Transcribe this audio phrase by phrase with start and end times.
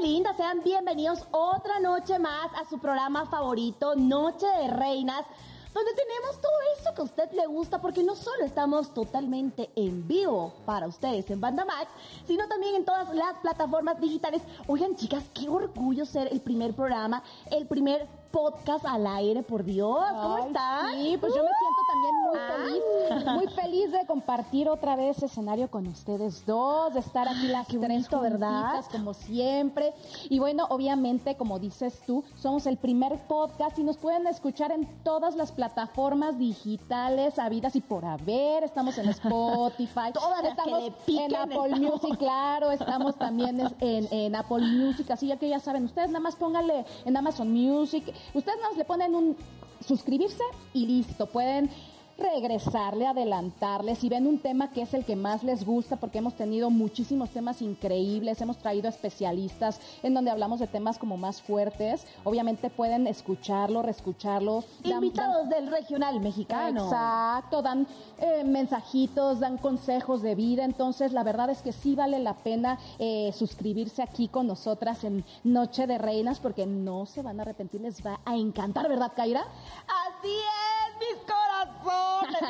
[0.00, 5.24] linda, sean bienvenidos otra noche más a su programa favorito, Noche de Reinas,
[5.72, 10.06] donde tenemos todo eso que a usted le gusta, porque no solo estamos totalmente en
[10.06, 11.90] vivo para ustedes en Banda Max,
[12.26, 14.42] sino también en todas las plataformas digitales.
[14.66, 20.04] Oigan, chicas, qué orgullo ser el primer programa, el primer podcast al aire, por Dios.
[20.10, 20.92] ¿Cómo Ay, están?
[20.94, 22.56] Sí, pues yo me siento también muy Ah.
[22.56, 27.66] feliz, muy feliz de compartir otra vez escenario con ustedes dos, de estar aquí las
[27.66, 28.84] Qué tres bonito, ¿verdad?
[28.92, 29.92] como siempre.
[30.28, 34.86] Y bueno, obviamente, como dices tú, somos el primer podcast y nos pueden escuchar en
[35.02, 38.64] todas las plataformas digitales habidas y por haber.
[38.64, 41.76] Estamos en Spotify, Todas las que estamos le piquen, en Apple.
[41.80, 46.20] Music, claro, estamos también en, en Apple Music, así ya que ya saben, ustedes nada
[46.20, 49.36] más pónganle en Amazon Music, ustedes más le ponen un
[49.86, 51.70] suscribirse y listo, pueden
[52.18, 56.34] regresarle, adelantarle, si ven un tema que es el que más les gusta, porque hemos
[56.34, 62.06] tenido muchísimos temas increíbles, hemos traído especialistas en donde hablamos de temas como más fuertes,
[62.24, 64.64] obviamente pueden escucharlo, reescucharlo.
[64.82, 66.84] dan- Invitados del regional mexicano.
[66.84, 67.86] Exacto, dan
[68.18, 72.78] eh, mensajitos, dan consejos de vida, entonces la verdad es que sí vale la pena
[72.98, 77.80] eh, suscribirse aquí con nosotras en Noche de Reinas porque no se van a arrepentir,
[77.80, 79.40] les va a encantar, ¿verdad, Kaira?
[79.42, 80.55] Así es,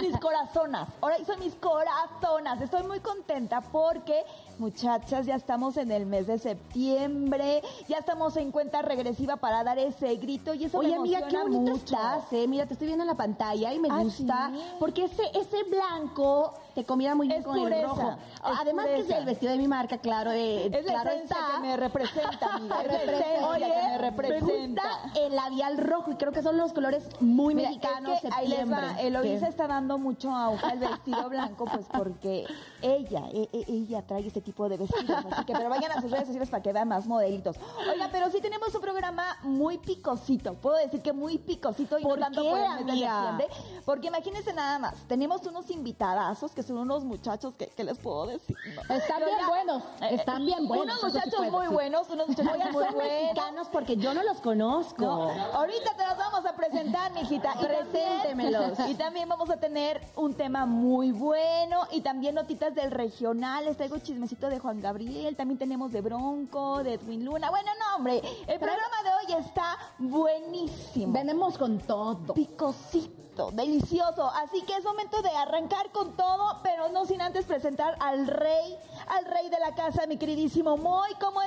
[0.00, 0.88] mis corazonas.
[1.00, 2.60] Ahora son mis corazonas.
[2.60, 4.24] Estoy muy contenta porque,
[4.58, 9.78] muchachas, ya estamos en el mes de septiembre, ya estamos en cuenta regresiva para dar
[9.78, 11.74] ese grito y eso Oye, me amiga, qué bonito mucho.
[11.76, 12.46] estás, eh.
[12.48, 14.50] Mira, te estoy viendo en la pantalla y me ¿Ah, gusta.
[14.52, 14.60] sí?
[14.78, 18.16] Porque ese, ese blanco te combina muy bien Es con pureza, el rojo.
[18.42, 21.54] Además que es el vestido de mi marca, claro, eh, Es la claro esencia está.
[21.56, 22.82] que me representa, amiga.
[22.82, 23.26] Es la Representa.
[23.28, 24.82] esencia Oye, que me me representa.
[24.82, 28.28] gusta el labial rojo y creo que son los colores muy Mira, mexicanos, es que
[28.32, 32.44] ahí les va, Eloisa está dando mucho auge al vestido blanco, pues porque
[32.82, 35.24] ella, e- e- ella trae este tipo de vestidos.
[35.30, 37.56] Así que, pero vayan a sus redes sociales para que vean más modelitos.
[37.92, 40.54] Oiga, pero sí tenemos un programa muy picosito.
[40.54, 43.10] Puedo decir que muy picosito y no ¿Por tanto qué, por el mes de amiga?
[43.36, 43.48] septiembre.
[43.84, 48.26] Porque imagínense nada más, tenemos unos invitadazos que son unos muchachos que, que les puedo
[48.26, 48.56] decir.
[48.74, 48.94] ¿no?
[48.94, 51.02] Están bien ya- buenos, eh, están bien buenos.
[51.02, 51.74] Unos muchachos muy decir.
[51.74, 53.12] buenos, unos muchachos Oigan, muy son buenos.
[53.22, 55.02] mexicanos porque yo no los conozco.
[55.04, 57.50] No, ahorita te los vamos a presentar, mijita.
[57.56, 58.78] Y también- Preséntemelos.
[58.88, 63.64] Y también vamos a tener un tema muy bueno y también notitas del regional.
[63.64, 63.98] Les traigo
[64.38, 65.34] de Juan Gabriel.
[65.34, 67.48] También tenemos de Bronco, de Edwin Luna.
[67.48, 68.20] Bueno, no, hombre.
[68.46, 71.12] El programa de hoy está buenísimo.
[71.12, 72.34] Venimos con todo.
[72.34, 74.30] Picosito, delicioso.
[74.30, 78.76] Así que es momento de arrancar con todo, pero no sin antes presentar al rey,
[79.08, 81.14] al rey de la casa, mi queridísimo Moy.
[81.18, 81.40] ¿Cómo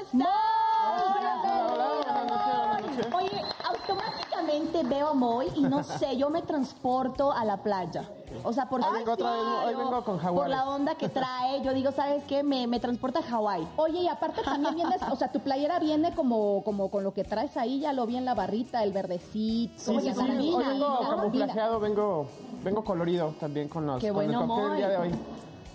[3.15, 8.09] Oye, automáticamente veo a Moy y no sé, yo me transporto a la playa.
[8.43, 10.55] O sea, por Ahí vengo otra vez, hoy vengo con Por jaguares.
[10.55, 12.43] la onda que trae, yo digo, ¿sabes qué?
[12.43, 13.67] Me, me transporta a Hawái.
[13.77, 17.23] Oye, y aparte también vienes, o sea, tu playera viene como, como con lo que
[17.23, 20.19] traes ahí, ya lo vi en la barrita, el verdecito, Sí, sí, sí.
[20.19, 22.27] Hoy vengo camuflajeado, vengo,
[22.63, 24.69] vengo colorido también con los Qué con bueno, el cóctel Moy.
[24.69, 25.11] del día de hoy.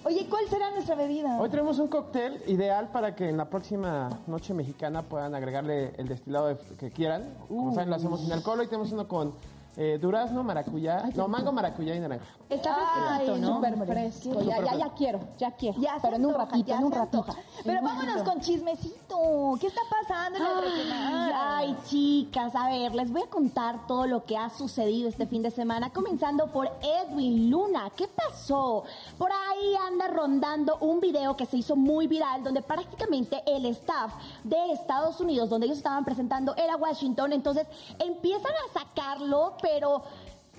[0.06, 1.40] Oye, ¿cuál será nuestra bebida?
[1.40, 6.08] Hoy tenemos un cóctel ideal para que en la próxima noche mexicana puedan agregarle el
[6.08, 7.34] destilado de- que quieran.
[7.48, 8.60] Como saben, lo hacemos sin alcohol.
[8.60, 9.32] Hoy tenemos uno con
[9.76, 12.24] eh, durazno, maracuyá, no, mango, maracuyá y naranja.
[12.48, 13.54] Está Ay, fresquito, ¿no?
[13.56, 15.80] Súper fresco, ya, ya, ya quiero, ya quiero.
[15.80, 17.26] Ya pero en un antoja, ratito, ya en un ratito.
[17.64, 19.16] Pero vámonos con chismecito.
[19.60, 20.92] ¿Qué está pasando en?
[20.92, 25.26] Ay, ay, chicas, a ver, les voy a contar todo lo que ha sucedido este
[25.26, 27.90] fin de semana, comenzando por Edwin Luna.
[27.96, 28.84] ¿Qué pasó?
[29.18, 34.12] Por ahí anda rondando un video que se hizo muy viral, donde prácticamente el staff
[34.44, 37.32] de Estados Unidos, donde ellos estaban presentando, era Washington.
[37.32, 37.66] Entonces
[37.98, 40.02] empiezan a sacarlo, pero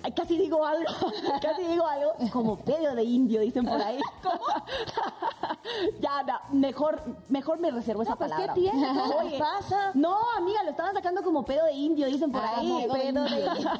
[0.02, 0.84] ay, casi digo algo,
[1.42, 3.98] casi digo algo, como pedo de indio, dicen por ahí.
[4.22, 4.44] ¿Cómo?
[6.00, 8.54] ya, no, mejor, mejor me reservo esa pues, ¿qué palabra.
[8.54, 8.88] tiene?
[9.30, 9.90] ¿Qué pasa?
[9.94, 12.82] No, amiga, lo estaban sacando como pedo de indio, dicen por Ah, ahí.
[12.82, 13.70] de Pedo de indio.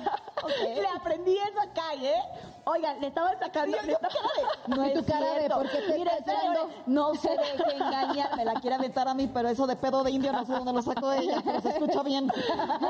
[0.77, 2.15] Le aprendí eso acá, ¿eh?
[2.69, 3.77] Oigan, le estaban sacando.
[3.79, 3.97] Yo- yo
[4.77, 5.59] No es tu cara de, cierto.
[5.59, 6.69] ¿por qué te viendo?
[6.87, 10.11] no se deje engañar, me la quiere aventar a mí, pero eso de pedo de
[10.11, 12.29] indio no sé dónde lo saco de ella, pero se escucha bien.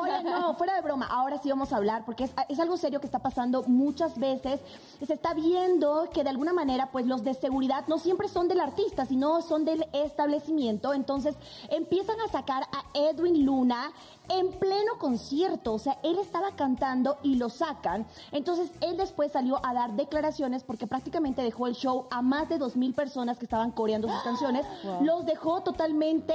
[0.01, 3.01] Oye, no, fuera de broma, ahora sí vamos a hablar porque es, es algo serio
[3.01, 4.61] que está pasando muchas veces.
[5.05, 8.61] Se está viendo que de alguna manera, pues los de seguridad no siempre son del
[8.61, 10.95] artista, sino son del establecimiento.
[10.95, 11.35] Entonces
[11.69, 13.91] empiezan a sacar a Edwin Luna
[14.29, 15.75] en pleno concierto.
[15.75, 18.07] O sea, él estaba cantando y lo sacan.
[18.33, 22.59] Entonces, él después salió a dar declaraciones porque prácticamente dejó el show a más de
[22.59, 24.67] dos mil personas que estaban coreando sus canciones.
[25.03, 26.35] Los dejó totalmente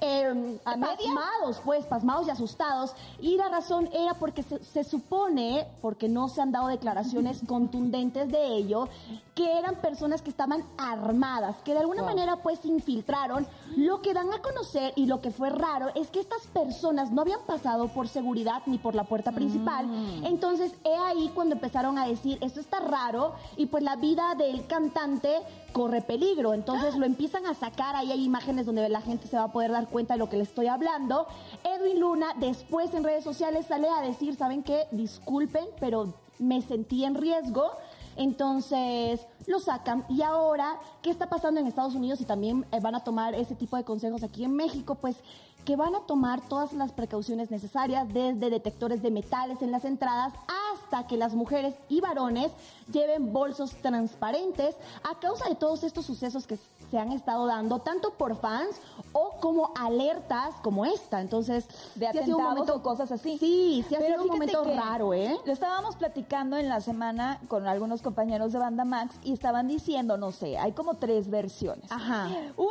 [0.00, 2.94] eh, pasmados, pues, pasmados y asustados.
[3.20, 8.30] Y la razón era porque se, se supone, porque no se han dado declaraciones contundentes
[8.30, 8.88] de ello,
[9.34, 13.46] que eran personas que estaban armadas, que de alguna manera pues infiltraron.
[13.76, 17.17] Lo que dan a conocer y lo que fue raro es que estas personas no
[17.20, 19.86] habían pasado por seguridad ni por la puerta principal.
[20.24, 24.66] Entonces, he ahí cuando empezaron a decir, esto está raro y pues la vida del
[24.66, 25.42] cantante
[25.72, 26.54] corre peligro.
[26.54, 29.70] Entonces lo empiezan a sacar, ahí hay imágenes donde la gente se va a poder
[29.70, 31.26] dar cuenta de lo que le estoy hablando.
[31.64, 34.86] Edwin Luna después en redes sociales sale a decir, ¿saben qué?
[34.90, 37.72] Disculpen, pero me sentí en riesgo.
[38.18, 42.96] Entonces lo sacan y ahora, ¿qué está pasando en Estados Unidos y también eh, van
[42.96, 44.96] a tomar ese tipo de consejos aquí en México?
[44.96, 45.16] Pues
[45.64, 50.32] que van a tomar todas las precauciones necesarias, desde detectores de metales en las entradas
[50.72, 52.50] hasta que las mujeres y varones
[52.90, 54.74] lleven bolsos transparentes
[55.08, 56.58] a causa de todos estos sucesos que
[56.90, 58.80] se han estado dando, tanto por fans
[59.12, 61.20] o como alertas como esta.
[61.20, 63.38] Entonces, de sí ha sido un momento, o cosas así.
[63.38, 65.36] Sí, sí ha sido un momento raro, ¿eh?
[65.44, 70.16] Lo estábamos platicando en la semana con algunos compañeros de Banda Max y estaban diciendo,
[70.16, 71.90] no sé, hay como tres versiones.
[71.90, 72.28] Ajá.
[72.56, 72.68] Uno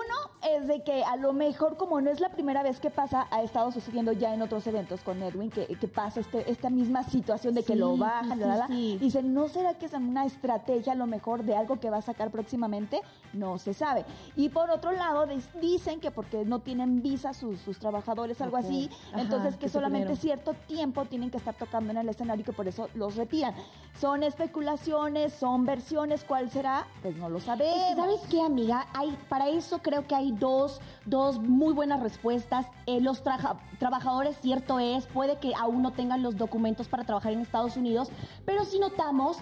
[0.49, 3.41] es de que a lo mejor, como no es la primera vez que pasa, ha
[3.41, 7.53] estado sucediendo ya en otros eventos con Edwin, que, que pasa este, esta misma situación
[7.53, 8.67] de que Sí, lo bajan, sí, la, la, la.
[8.67, 8.97] sí.
[8.99, 12.01] Dicen, ¿no será que es una estrategia a lo mejor de algo que va a
[12.01, 13.01] sacar próximamente?
[13.33, 14.05] No se sabe.
[14.35, 15.25] Y por otro lado,
[15.61, 20.15] dicen que porque no tienen visa sus, sus trabajadores, algo así, Ajá, entonces que, solamente
[20.15, 23.53] cierto tiempo tienen que estar tocando en el escenario y que por eso los retiran.
[23.99, 26.87] Son especulaciones, son versiones, ¿cuál será?
[27.01, 27.75] Pues no lo Es sabemos.
[27.89, 28.87] que, ¿sabes qué, amiga?
[28.93, 32.65] Hay, para eso creo que hay dos, dos muy buenas respuestas.
[32.85, 37.33] Eh, los traja- trabajadores, cierto es, puede que aún no tengan los documentos para trabajar
[37.33, 38.09] en Estados Unidos,
[38.45, 39.37] pero si notamos,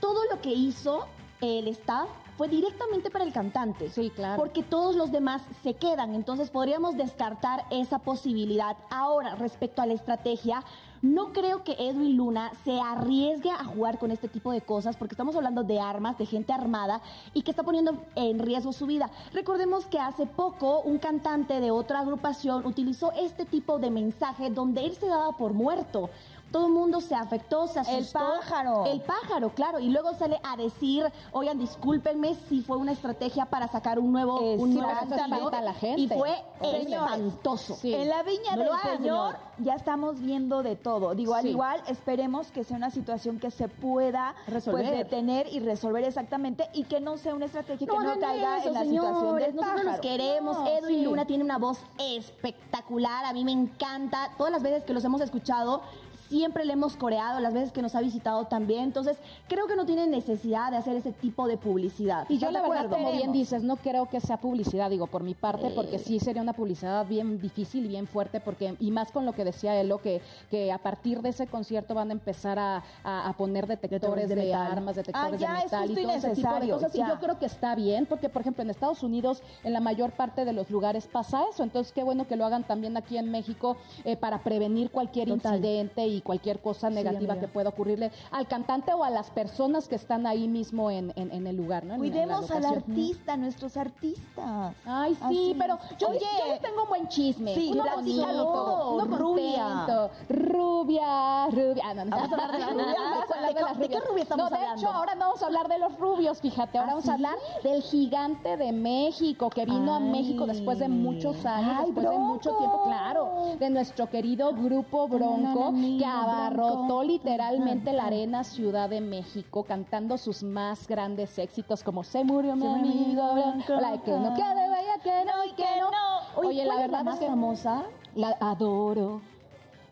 [0.00, 1.06] todo lo que hizo
[1.40, 3.90] el staff fue directamente para el cantante.
[3.90, 4.36] Sí, claro.
[4.36, 6.14] Porque todos los demás se quedan.
[6.14, 8.76] Entonces podríamos descartar esa posibilidad.
[8.90, 10.62] Ahora, respecto a la estrategia,
[11.02, 15.14] no creo que Edwin Luna se arriesgue a jugar con este tipo de cosas porque
[15.14, 17.00] estamos hablando de armas, de gente armada
[17.34, 19.10] y que está poniendo en riesgo su vida.
[19.32, 24.84] Recordemos que hace poco un cantante de otra agrupación utilizó este tipo de mensaje donde
[24.84, 26.10] él se daba por muerto.
[26.56, 28.18] Todo el mundo se afectó, se El asustó.
[28.18, 28.86] pájaro.
[28.86, 29.78] El pájaro, claro.
[29.78, 34.40] Y luego sale a decir, oigan, discúlpenme si fue una estrategia para sacar un nuevo,
[34.40, 35.36] un nuevo Exactamente.
[35.36, 35.54] sencillo".
[35.54, 36.00] a la gente.
[36.00, 37.74] Y fue espantoso.
[37.76, 37.92] Sí.
[37.94, 39.36] En la viña No del Señor, señor.
[39.58, 41.14] ya estamos viendo de todo.
[41.14, 41.48] Digo, al Sí.
[41.50, 44.86] igual esperemos que sea una situación que se pueda Resolver.
[44.86, 48.68] pues, detener y resolver exactamente y que no sea una estrategia que no caiga eso,
[48.68, 50.00] en la situación del Nosotros los pájaro.
[50.00, 50.56] queremos.
[50.56, 51.04] No, Edwin sí.
[51.04, 53.26] Luna tiene una voz espectacular.
[53.26, 54.30] A mí me encanta.
[54.38, 55.82] Todas las veces que los hemos escuchado,
[56.28, 57.40] siempre le hemos coreado.
[57.40, 58.84] Las veces que nos ha visitado también.
[58.84, 59.18] Entonces,
[59.48, 62.26] creo que no tiene necesidad de hacer ese tipo de publicidad.
[62.28, 65.22] Y yo ¿Estás la verdad, como bien dices, no creo que sea publicidad, digo, por
[65.22, 69.10] mi parte, porque sí sería una publicidad bien difícil y bien fuerte, porque y más
[69.12, 70.20] con lo que decía Elo, que,
[70.50, 74.54] que a partir de ese concierto van a empezar a, a- a poner detectores de
[74.54, 76.94] armas, detectores Ah, ya, de es metal y todo ese tipo de cosas.
[76.94, 80.12] Y yo creo que está bien, porque por ejemplo en Estados Unidos, en la mayor
[80.12, 83.30] parte de los lugares pasa eso, entonces qué bueno que lo hagan también aquí en
[83.30, 85.56] México eh, para prevenir cualquier Total.
[85.56, 89.94] incidente y cualquier cosa negativa que pueda ocurrirle al cantante o a las personas que
[89.96, 91.92] están ahí mismo en, en- en el lugar, ¿no?
[91.94, 94.74] La Cuidemos al artista, nuestros artistas.
[94.86, 97.54] Ay, sí, Así pero yo, Oye, yo les tengo un buen chisme.
[97.54, 98.94] Sí, uno platícalo todo.
[98.94, 99.86] uno Rubia.
[100.28, 101.82] Rubia, rubia.
[101.86, 102.96] Ah, no, no, Vamos a hablar de las rubias.
[102.98, 104.08] Vamos a hablar ¿De las qué- de qué rubias.
[104.10, 104.80] rubia estamos no, de hablando?
[104.82, 106.78] hecho, ahora no vamos a hablar de los rubios, fíjate.
[106.78, 107.10] Ahora ¿Ah, vamos sí?
[107.10, 110.00] a hablar del gigante de México, que vino a.
[110.06, 115.08] México después de muchos años, Ay, después de mucho tiempo, claro, de nuestro querido grupo
[115.08, 122.04] Bronco, que abarrotó literalmente la arena Ciudad de México, cantando sus más grandes éxitos, como
[122.04, 123.74] Se murió mi amigo Bronco.
[123.80, 126.40] la de que no quede vaya que no y que no.
[126.48, 127.82] Oye, la ¿cuál es verdad es que famosa?
[128.14, 129.20] la adoro.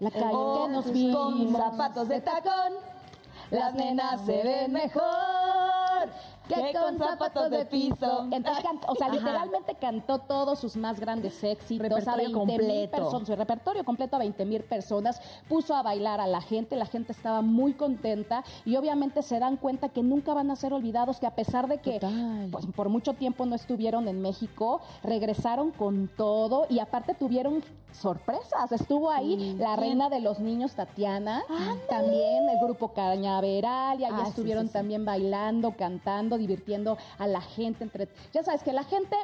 [0.01, 1.57] La calle que nos con vimos.
[1.57, 2.73] zapatos de tacón,
[3.51, 5.03] Las nenas se ven mejor
[6.49, 8.29] que con zapatos de piso.
[8.31, 9.17] Entonces, o sea, Ajá.
[9.17, 14.17] literalmente cantó todos sus más grandes éxitos a Repertorio 20 mil personas, su repertorio completo
[14.17, 18.45] a 20 mil personas, puso a bailar a la gente, la gente estaba muy contenta
[18.65, 21.79] y obviamente se dan cuenta que nunca van a ser olvidados, que a pesar de
[21.79, 22.49] que Total.
[22.51, 27.63] pues, por mucho tiempo no estuvieron en México, regresaron con todo y aparte tuvieron
[27.95, 28.73] sorpresas.
[28.73, 31.43] Estuvo ahí la reina de los niños, Tatiana,
[31.89, 34.73] también el grupo Cañaveral, y ahí Ah, estuvieron sí, sí.
[34.75, 37.85] también bailando, cantando, divirtiendo a la gente.
[37.85, 38.09] Entre...
[38.33, 39.17] Ya sabes que la gente,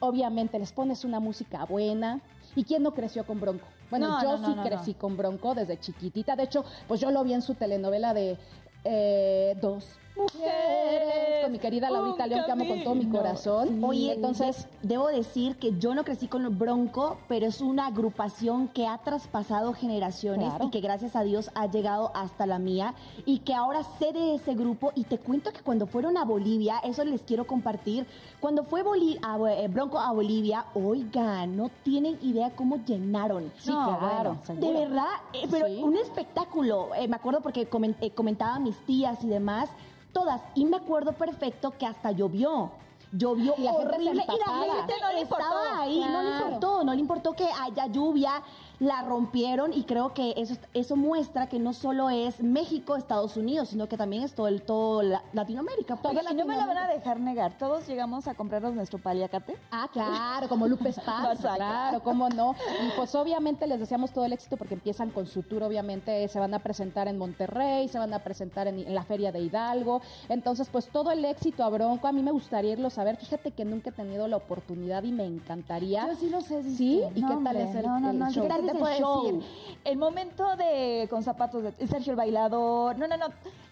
[0.00, 2.20] obviamente, les pones una música buena
[2.56, 3.64] ¿Y quién no creció con Bronco?
[3.90, 6.36] Bueno, yo sí crecí con Bronco desde chiquitita.
[6.36, 8.36] De hecho, pues yo lo vi en su telenovela de
[8.84, 13.82] eh, Dos mujeres, con mi querida Laurita León, que amo con todo mi corazón.
[13.82, 18.86] Oye, entonces, debo decir que yo no crecí con Bronco, pero es una agrupación que
[18.86, 23.54] ha traspasado generaciones y que gracias a Dios ha llegado hasta la mía y que
[23.54, 27.22] ahora sé de ese grupo y te cuento que cuando fueron a Bolivia, eso les
[27.22, 28.06] quiero compartir,
[28.40, 33.52] cuando fue eh, Bronco a Bolivia, oigan, no tienen idea cómo llenaron.
[33.58, 34.38] Sí, claro.
[34.48, 36.94] de verdad, eh, pero un espectáculo.
[36.94, 39.70] Eh, me acuerdo porque comentaba a mis tías y demás
[40.12, 40.40] todas.
[40.54, 42.70] Y me acuerdo perfecto que hasta llovió.
[43.12, 44.12] Llovió y horrible.
[44.12, 47.86] Y la gente no le estaba ahí, no le importó, no le importó que haya
[47.86, 48.42] lluvia,
[48.80, 53.68] la rompieron y creo que eso, eso muestra que no solo es México, Estados Unidos,
[53.68, 55.96] sino que también es todo, el, todo Latinoamérica.
[55.96, 59.56] Todo no me lo van a dejar negar, todos llegamos a comprarnos nuestro paliacate.
[59.70, 62.54] Ah, claro, como Lupe Esparza, claro, cómo no.
[62.86, 66.38] Y pues obviamente les deseamos todo el éxito porque empiezan con su tour, obviamente se
[66.38, 70.68] van a presentar en Monterrey, se van a presentar en, la Feria de Hidalgo, entonces
[70.70, 73.64] pues todo el éxito a Bronco, a mí me gustaría irlo a ver, fíjate que
[73.64, 76.06] nunca he tenido la oportunidad y me encantaría.
[76.08, 76.62] Yo sí lo sé.
[76.62, 77.02] ¿Sí?
[77.14, 78.48] ¿Y qué tal es el, no, no, no, show?
[78.72, 79.42] Te puedo decir?
[79.84, 82.98] El momento de con zapatos de Sergio el bailador.
[82.98, 83.26] No, no, no.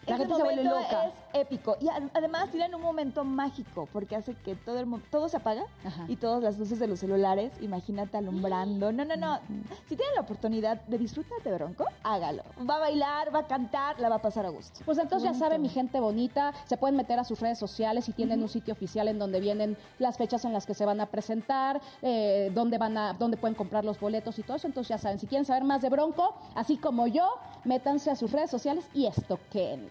[0.09, 1.77] La Ese momento es épico.
[1.81, 5.65] Y además tienen un momento mágico porque hace que todo el todo se apaga
[6.09, 8.93] y todas las luces de los celulares, imagínate alumbrando.
[8.99, 9.39] No, no, no.
[9.89, 12.43] Si tienen la oportunidad de disfrutar de Bronco, hágalo.
[12.69, 14.81] Va a bailar, va a cantar, la va a pasar a gusto.
[14.85, 18.13] Pues entonces ya saben, mi gente bonita, se pueden meter a sus redes sociales y
[18.13, 21.07] tienen un sitio oficial en donde vienen las fechas en las que se van a
[21.07, 24.67] presentar, eh, dónde van a, dónde pueden comprar los boletos y todo eso.
[24.67, 27.29] Entonces ya saben, si quieren saber más de Bronco, así como yo,
[27.65, 29.07] métanse a sus redes sociales y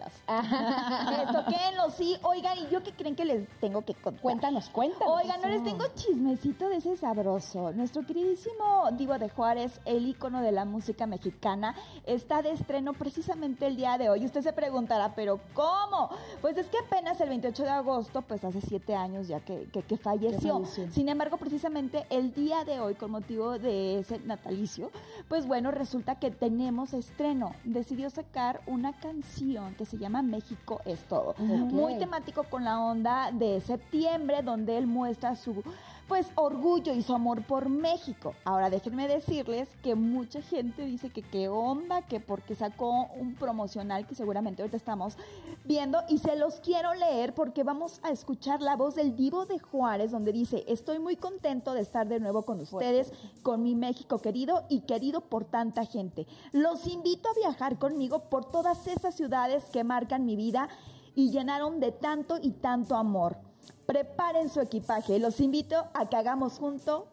[0.08, 1.28] estoquenlos.
[1.28, 2.18] estoquenlos, sí.
[2.24, 4.22] Oigan, ¿y yo qué creen que les tengo que contar?
[4.22, 5.22] Cuéntanos, cuéntanos.
[5.22, 7.72] Oigan, no les tengo chismecito de ese sabroso.
[7.74, 13.68] Nuestro queridísimo Divo de Juárez, el ícono de la música mexicana, está de estreno precisamente
[13.68, 14.26] el día de hoy.
[14.26, 16.10] Usted se preguntará, ¿pero cómo?
[16.42, 19.98] Pues es que apenas el 28 de agosto, pues hace siete años ya que, que,
[19.98, 20.64] falleció.
[20.92, 24.92] Sin embargo, precisamente el día de hoy, con motivo de ese natalicio,
[25.28, 27.54] pues bueno, resulta que tenemos estreno.
[27.64, 31.36] Decidió sacar una canción que se llama México es todo.
[31.38, 35.64] Muy temático con la onda de septiembre, donde él muestra su
[36.08, 38.34] pues orgullo y su amor por México.
[38.46, 44.08] Ahora déjenme decirles que mucha gente dice que qué onda, que porque sacó un promocional
[44.08, 45.18] que seguramente ahorita estamos
[45.66, 49.60] viendo y se los quiero leer porque vamos a escuchar la voz del Divo de
[49.60, 53.12] Juárez donde dice, estoy muy contento de estar de nuevo con ustedes,
[53.44, 56.26] con mi México querido y querido por tanta gente.
[56.54, 60.70] Los invito a viajar conmigo por todas esas ciudades que marcan mi vida
[61.16, 63.38] y llenaron de tanto y tanto amor
[63.86, 65.20] preparen su equipaje.
[65.20, 67.04] Los invito a que hagamos juntos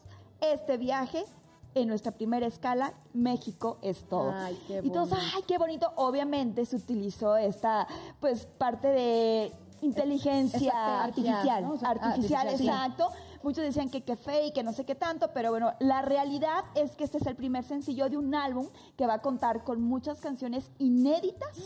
[0.40, 1.24] este viaje
[1.74, 4.32] en nuestra primera escala, México es todo.
[4.32, 5.92] Ay, qué y todos, ay, qué bonito.
[5.96, 7.86] Obviamente se utilizó esta,
[8.20, 11.64] pues, parte de inteligencia artificial.
[11.84, 13.08] artificial, exacto.
[13.42, 16.64] Muchos decían que qué fe y que no sé qué tanto, pero bueno, la realidad
[16.74, 19.82] es que este es el primer sencillo de un álbum que va a contar con
[19.82, 21.58] muchas canciones inéditas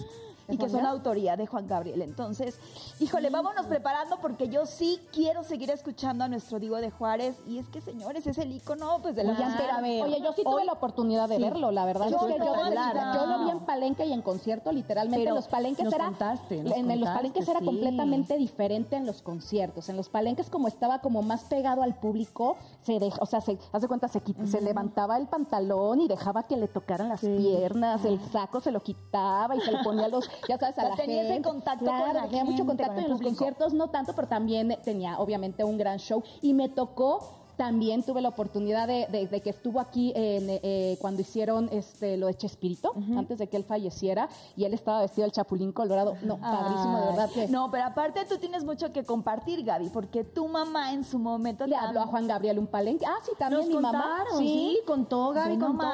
[0.48, 2.02] y que son autoría de Juan Gabriel.
[2.02, 2.58] Entonces,
[3.00, 7.36] híjole, vámonos preparando porque yo sí quiero seguir escuchando a nuestro Diego de Juárez.
[7.46, 10.64] Y es que, señores, es el icono pues, de la Oye, Oye, yo sí tuve
[10.64, 12.08] la oportunidad de verlo, la verdad.
[12.08, 15.28] Yo, yo, lo vi en Palenque y en concierto, literalmente.
[15.30, 16.12] los palenques era.
[16.50, 19.88] en los palenques era completamente diferente en los conciertos.
[19.88, 23.58] En los palenques, como estaba como más pegado al público, se deja, o sea, se,
[23.72, 28.20] hace cuenta, se, se levantaba el pantalón y dejaba que le tocaran las piernas, el
[28.30, 31.42] saco se lo quitaba y se le ponía los ya sabes, a la tenía ese
[31.42, 35.64] contacto con la tenía mucho contacto en los conciertos, no tanto, pero también tenía obviamente
[35.64, 36.23] un gran show.
[36.42, 41.68] Y me tocó también tuve la oportunidad de, que estuvo aquí en, eh, cuando hicieron
[41.72, 45.72] este lo de Chespirito, antes de que él falleciera, y él estaba vestido del Chapulín
[45.72, 46.14] Colorado.
[46.22, 47.48] No, padrísimo, de verdad.
[47.50, 51.66] No, pero aparte tú tienes mucho que compartir, Gaby, porque tu mamá en su momento...
[51.66, 53.04] Le habló a Juan Gabriel un palenque.
[53.04, 54.24] Ah, sí, también mi mamá.
[54.38, 55.86] Sí, contó, Gaby, contó.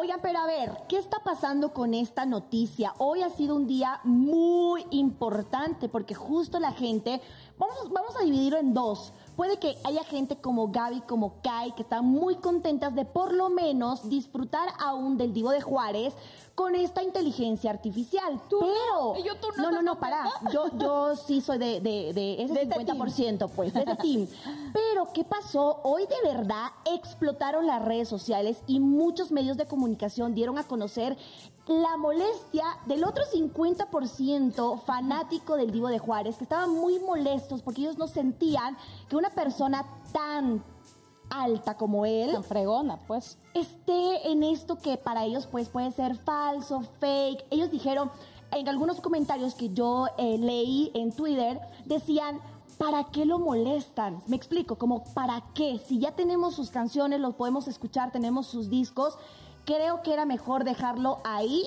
[0.00, 2.94] Oigan, pero a ver, ¿qué está pasando con esta noticia?
[2.98, 7.20] Hoy ha sido un día muy importante, porque justo la gente...
[7.58, 11.82] Vamos, vamos a dividirlo en dos puede que haya gente como Gaby, como Kai, que
[11.82, 16.14] están muy contentas de por lo menos disfrutar aún del Divo de Juárez
[16.54, 18.40] con esta inteligencia artificial.
[18.48, 19.14] Pero.
[19.18, 20.24] ¿Y yo, tú no, no, no, no, para.
[20.52, 24.26] Yo, yo sí soy de, de, de ese 50%, pues, de ese team.
[24.72, 25.80] Pero, ¿qué pasó?
[25.84, 31.16] Hoy de verdad explotaron las redes sociales y muchos medios de comunicación dieron a conocer
[31.66, 37.82] la molestia del otro 50% fanático del Divo de Juárez, que estaban muy molestos porque
[37.82, 38.76] ellos no sentían
[39.08, 40.64] que una persona tan
[41.32, 43.38] alta como él, Tan fregona, pues.
[43.54, 47.44] esté en esto que para ellos pues puede ser falso, fake.
[47.50, 48.10] Ellos dijeron,
[48.52, 52.40] en algunos comentarios que yo eh, leí en Twitter, decían,
[52.78, 54.22] ¿para qué lo molestan?
[54.26, 55.78] Me explico, como ¿para qué?
[55.78, 59.16] Si ya tenemos sus canciones, los podemos escuchar, tenemos sus discos,
[59.64, 61.64] creo que era mejor dejarlo ahí.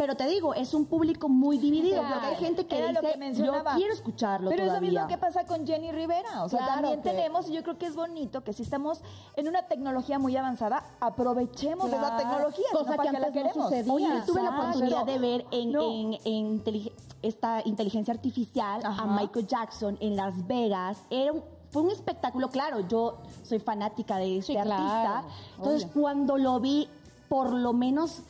[0.00, 2.14] Pero te digo, es un público muy dividido, Claro.
[2.14, 4.90] porque hay gente que Era lo dice, que yo quiero escucharlo Pero es lo todavía.
[4.92, 6.42] mismo que pasa con Jenny Rivera.
[6.42, 9.02] O sea, Claro también que- tenemos, y yo creo que es bonito que si estamos
[9.36, 12.16] en una tecnología muy avanzada, aprovechemos de esa Claro.
[12.16, 12.64] tecnología.
[12.72, 13.92] Cosa sino para que la antes no sucedía.
[13.92, 15.82] Oye, tuve la oportunidad de ver en, No.
[15.82, 19.02] en- en intelig- esta inteligencia artificial Ajá.
[19.02, 20.96] a Michael Jackson en Las Vegas.
[21.10, 25.24] Era un- fue un espectáculo, claro, yo soy fanática de este Sí, claro, artista.
[25.58, 26.02] Entonces, obvio.
[26.02, 26.88] cuando lo vi,
[27.28, 28.22] por lo menos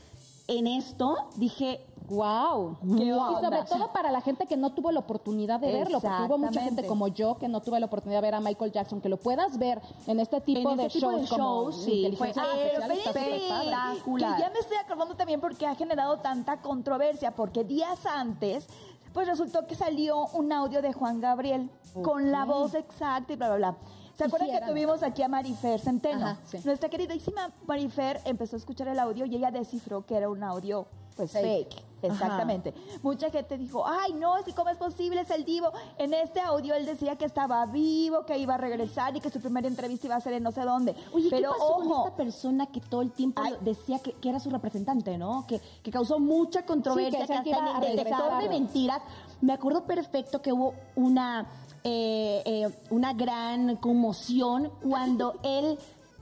[0.50, 2.76] en esto, dije, Wow.
[2.97, 6.23] ¿Qué Y sobre todo para la gente que no tuvo la oportunidad de verlo, porque
[6.26, 9.00] hubo mucha gente como yo que no tuve la oportunidad de ver a Michael Jackson,
[9.00, 11.85] que lo puedas ver en este tipo En de este tipo shows de como shows,
[11.85, 13.97] sí, fue espectacular.
[14.37, 18.66] Que ya me estoy acordando también porque ha generado tanta controversia, porque días antes,
[19.12, 21.71] pues resultó que salió un audio de Juan Gabriel
[22.02, 23.76] con la voz exacta y bla, bla, bla.
[24.20, 26.26] ¿Se acuerdan que tuvimos aquí a Marifer Centeno?
[26.26, 26.58] Ajá, sí.
[26.62, 30.86] Nuestra queridísima Marifer empezó a escuchar el audio y ella descifró que era un audio
[31.16, 31.74] pues fake.
[31.74, 31.90] Fake.
[32.02, 32.74] Exactamente.
[33.02, 35.70] Mucha gente dijo, ay, no, es que cómo es posible, es el divo.
[35.98, 39.40] En este audio él decía que estaba vivo, que iba a regresar y que su
[39.40, 40.94] primera entrevista iba a ser en no sé dónde.
[41.12, 43.54] Oye, Pero ¿qué pasó ojo, con esta persona que todo el tiempo Ay.
[43.60, 45.46] decía que, que era su representante, ¿no?
[45.46, 49.02] Que, que causó mucha controversia, Sí, que que, hasta en el detector de mentiras.
[49.42, 51.46] Me acuerdo perfecto que hubo una,
[51.84, 55.78] eh, eh, una gran conmoción cuando él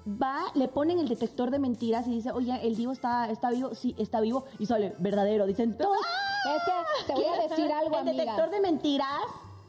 [0.06, 3.74] va, le ponen el detector de mentiras y dice, oye, el divo está, está vivo,
[3.74, 5.98] sí, está vivo, y sale, verdadero, dicen todos.
[5.98, 8.24] Es que te voy a decir algo, El amiga.
[8.24, 9.20] detector de mentiras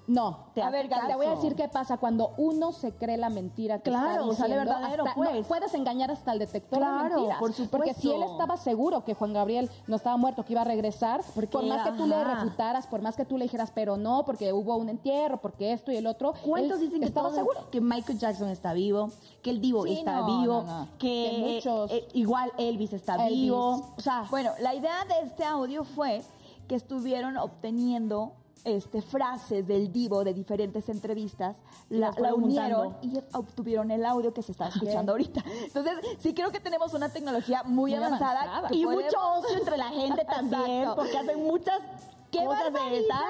[0.10, 3.30] No, te A ver, Te voy a decir qué pasa cuando uno se cree la
[3.30, 5.36] mentira que Claro, está sale verdadero, hasta- pues.
[5.36, 7.38] no, puedes engañar hasta el detector Claro, de mentiras.
[7.40, 10.66] por Porque si él estaba seguro que Juan Gabriel no estaba muerto, que iba a
[10.66, 13.98] regresar, Porque, por más que tú le refutaras, por más que tú le dijeras, pero
[13.98, 17.70] no, porque hubo un entierro, porque esto y el otro, ¿Cuántos dicen que estaba seguro?
[17.70, 19.12] que Michael Jackson está vivo,
[19.44, 20.88] que el Divo Sí, está no, vivo, no, no.
[20.98, 23.42] que Que muchos- eh, igual Elvis está Elvis.
[23.42, 26.24] vivo, o sea, Bueno, la idea de este audio fue
[26.68, 31.58] que estuvieron obteniendo este, frases del divo de diferentes entrevistas,
[31.90, 32.98] la, unieron juntando.
[33.02, 35.44] y obtuvieron el audio que se está escuchando ahorita.
[35.66, 38.68] Entonces, sí creo que tenemos una tecnología muy, Muy avanzada.
[38.72, 41.80] y podemos- mucho ocio entre la gente también, porque hacen muchas
[42.32, 43.22] ¡Qué cosas de esas.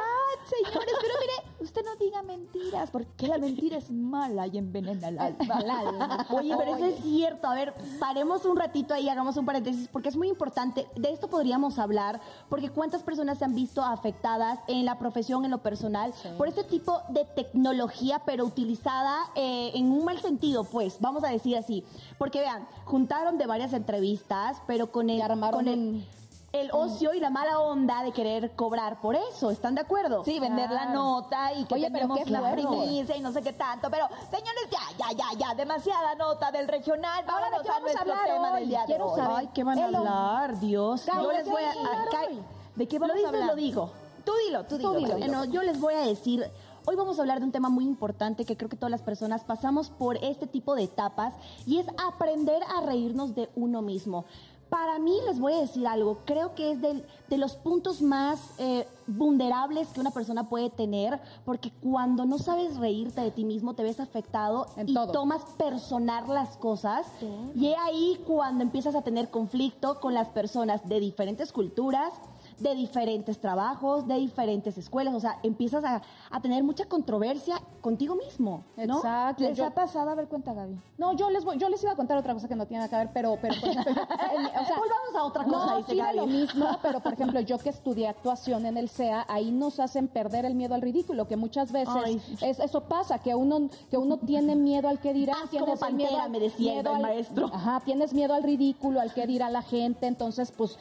[0.46, 0.94] señores!
[1.02, 6.28] Pero mire, usted no diga mentiras, porque la mentira es mala y envenena el alma.
[6.30, 7.48] Oye, pero eso es cierto.
[7.48, 10.88] A ver, paremos un ratito ahí, hagamos un paréntesis, porque es muy importante.
[10.96, 15.52] De esto podríamos hablar, porque cuántas personas se han visto afectadas en la profesión, en
[15.52, 20.98] lo personal, por este tipo de tecnología, pero utilizada eh, en un mal sentido, pues,
[21.00, 21.84] vamos a decir así.
[22.18, 26.06] Porque vean, juntaron de varias entrevistas, pero con el, Y armaron con el,
[26.52, 29.52] el ocio y la mala onda de querer cobrar por eso.
[29.52, 30.24] ¿Están de acuerdo?
[30.24, 33.42] Sí, vender la nota y que Oye, pero tenemos qué la primicia y no sé
[33.42, 33.90] qué tanto.
[33.92, 37.24] Pero, señores, ya, ya, ya, ya, demasiada nota del regional.
[37.28, 38.60] Ahora, ¿de Vámonos qué a a nuestro hablar tema hoy?
[38.62, 39.20] del día Quiero de hoy.
[39.20, 39.36] saber.
[39.38, 40.60] Ay, ¿qué van a hablar?
[40.60, 41.06] Dios.
[41.06, 41.70] Yo ¿de les voy a...
[41.72, 42.28] a?
[42.76, 43.48] ¿De qué Lo vamos a dices, hablar?
[43.50, 43.92] lo digo.
[44.26, 44.90] Tú dilo, tú dilo.
[44.92, 45.10] Tú dilo.
[45.10, 45.28] tú dilo.
[45.28, 46.46] Bueno, yo les voy a decir,
[46.86, 49.44] hoy vamos a hablar de un tema muy importante que creo que todas las personas
[49.44, 51.34] pasamos por este tipo de etapas
[51.66, 54.26] y es aprender a reírnos de uno mismo.
[54.69, 58.39] Para mí, les voy a decir algo, creo que es del- de los puntos más
[58.60, 63.73] eh, vulnerables que una persona puede tener, porque cuando no sabes reírte de ti mismo,
[63.73, 65.12] te ves afectado En y todo.
[65.12, 67.08] tomas personal las cosas.
[67.55, 72.13] Y es ahí cuando empiezas a tener conflicto con las personas de diferentes culturas,
[72.62, 75.13] de diferentes trabajos, de diferentes escuelas.
[75.15, 78.63] O sea, empiezas a, a tener mucha controversia contigo mismo.
[78.78, 78.98] ¿no?
[78.98, 79.43] Exacto.
[79.43, 80.10] ¿Les Yo- ha pasado?
[80.10, 80.76] A ver, cuenta, Gaby.
[80.98, 82.89] No, yo les voy, yo les iba a contar otra cosa que no tiene nada
[82.89, 86.17] que ver, pero, pero en- o sea, Volvamos a otra cosa, no, dice sí Gaby.
[86.17, 90.08] lo mismo, pero por ejemplo, yo que estudié actuación en el CEA, ahí nos hacen
[90.08, 92.22] perder el miedo al ridículo, que muchas veces Ay.
[92.41, 95.65] es, eso pasa, que uno, que uno tiene miedo al que dirá, Haz como el
[95.65, 97.50] miedo pantera, al- me decía miedo el al- maestro.
[97.54, 100.78] Ajá, tienes miedo al ridículo, al que dirá la gente, entonces pues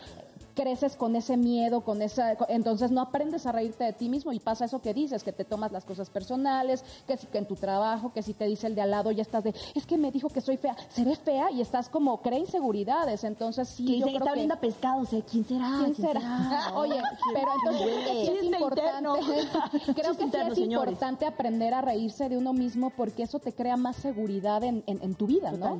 [0.58, 4.40] creces con ese miedo, con esa, entonces no aprendes a reírte de ti mismo y
[4.40, 7.54] pasa eso que dices, que te tomas las cosas personales, que si que en tu
[7.54, 10.10] trabajo, que si te dice el de al lado ya estás de, es que me
[10.10, 14.06] dijo que soy fea, seré fea y estás como crea inseguridades, entonces sí, Que yo
[14.06, 15.78] creo está que oliendo pescado, o sea, ¿quién será?
[15.84, 16.72] ¿Quién será?
[16.74, 17.00] Oye,
[17.32, 19.08] pero entonces creo que sí es importante,
[19.94, 23.76] creo que sí es importante aprender a reírse de uno mismo porque eso te crea
[23.76, 25.58] más seguridad en, en- en tu vida, ¿no?
[25.76, 25.78] Total.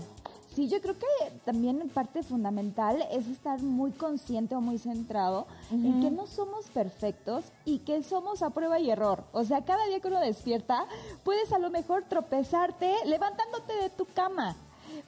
[0.59, 1.07] Sí, yo creo que
[1.45, 7.45] también parte fundamental es estar muy consciente o muy centrado en que no somos perfectos
[7.65, 9.23] y que somos a prueba y error.
[9.31, 10.85] O sea, cada día que uno despierta,
[11.23, 14.57] puedes a lo mejor tropezarte levantándote de tu cama.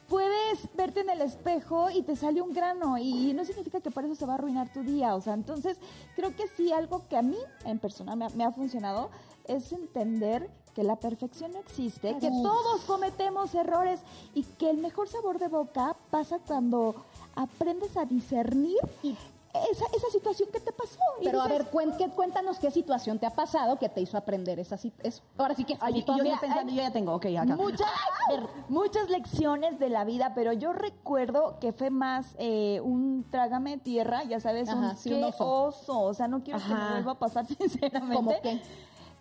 [0.07, 4.05] puedes verte en el espejo y te sale un grano y no significa que por
[4.05, 5.15] eso se va a arruinar tu día.
[5.15, 5.77] O sea, entonces
[6.15, 9.09] creo que sí, algo que a mí en persona me ha, me ha funcionado
[9.45, 13.99] es entender que la perfección no existe, que todos cometemos errores
[14.33, 16.95] y que el mejor sabor de boca pasa cuando
[17.35, 20.97] aprendes a discernir esa, esa situación que te pasó.
[21.19, 23.99] Y Pero a dices, ver, cuen- qué- cuéntanos qué situación te ha pasado que te
[23.99, 25.21] hizo aprender esa eso.
[25.37, 27.55] Ahora sí que Ay, yo ya pensando, yo ya tengo, ok, acá.
[27.57, 27.89] Muchas,
[28.69, 34.23] muchas lecciones de la vida, pero yo recuerdo que fue más eh, un trágame tierra,
[34.23, 35.63] ya sabes, un, Ajá, sí, qué un oso.
[35.65, 35.99] oso.
[35.99, 38.15] O sea, no quiero que me vuelva a pasar, sinceramente.
[38.15, 38.61] ¿Cómo qué?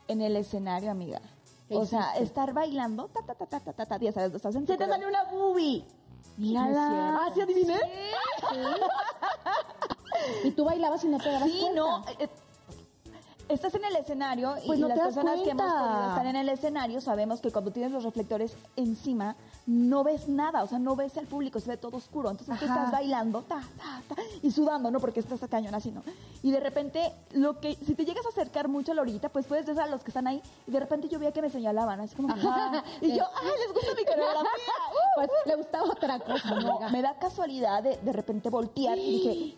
[0.06, 1.20] En el escenario, amiga.
[1.70, 4.56] ¿Qué O sea, estar bailando, ta, ta, ta, ta, ta, ta, ta, ya sabes, estás
[4.56, 5.84] en Se te salió una boobie.
[6.36, 7.20] Mírala.
[7.22, 7.78] Ah, ¿sí adiviné?
[10.42, 11.80] Y tú bailabas y no te dabas Sí, cuenta.
[11.80, 12.04] no.
[12.18, 12.28] eh,
[13.48, 16.48] estás en el escenario y Pues no las personas que hemos podido estar en el
[16.48, 19.36] escenario sabemos que cuando tienes los reflectores encima
[19.70, 22.28] no ves nada, o sea, no ves al público, se ve todo oscuro.
[22.28, 24.98] Entonces tú estás bailando ta, ta, ta, y sudando, ¿no?
[24.98, 26.02] Porque estás cañón así, ¿no?
[26.42, 29.46] Y de repente, lo que si te llegas a acercar mucho a la orillita, pues
[29.46, 32.00] puedes ver a los que están ahí y de repente yo veía que me señalaban,
[32.00, 32.82] así como, Ajá.
[33.00, 34.50] y yo, ¡ay, les gusta mi coreografía!
[35.16, 36.54] Pues le gustaba otra cosa.
[36.54, 39.56] No, me da casualidad de de repente voltear y dije,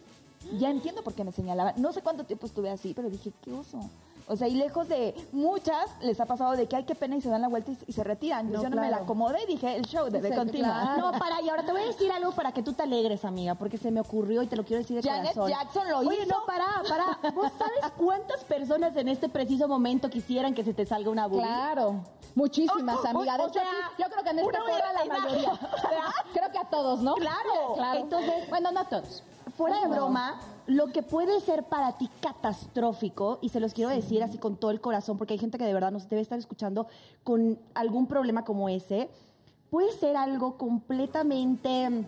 [0.59, 1.75] ya entiendo por qué me señalaban.
[1.77, 3.79] No sé cuánto tiempo estuve así, pero dije, qué oso.
[4.28, 7.20] O sea, y lejos de muchas les ha pasado de que hay que pena y
[7.20, 8.50] se dan la vuelta y, y se retiran.
[8.52, 10.94] No, yo no me la acomodé y dije, el show debe Sí, continuar.
[10.94, 11.12] claro.
[11.12, 13.54] No, para, y ahora te voy a decir algo para que tú te alegres, amiga,
[13.56, 15.50] porque se me ocurrió y te lo quiero decir de Janet corazón.
[15.50, 16.26] Jackson lo Oye, hizo.
[16.38, 17.30] no, para, para.
[17.32, 21.44] ¿Vos sabes cuántas personas en este preciso momento quisieran que se te salga una boobie?
[21.44, 22.04] Claro.
[22.35, 23.37] Muchísimas, O- o- amiga.
[23.37, 25.50] De o hecho, sea, aquí, yo creo que en este una foro la mayoría.
[26.32, 27.14] Creo que a todos, ¿no?
[27.16, 27.74] Claro.
[27.74, 28.00] claro.
[28.00, 29.22] Entonces- bueno, no a todos.
[29.56, 29.94] Fuera de No.
[29.94, 34.57] broma, lo que puede ser para ti catastrófico, y se los quiero decir así con
[34.57, 36.87] todo el corazón, porque hay gente que de verdad nos debe estar escuchando
[37.25, 39.09] con algún problema como ese,
[39.70, 42.07] puede ser algo completamente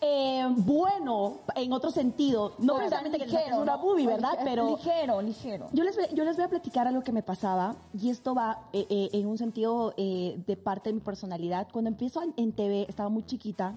[0.00, 2.54] eh, bueno en otro sentido.
[2.58, 3.82] No precisamente que te ligero, saques una ¿no?
[3.82, 4.38] boobie, ¿verdad?
[4.44, 5.66] Pero Ligero, ligero.
[5.72, 8.86] yo les, yo les voy a platicar algo que me pasaba y esto va eh,
[8.88, 11.68] eh, en un sentido eh, de parte de mi personalidad.
[11.72, 13.74] Cuando empiezo en TV, estaba muy chiquita,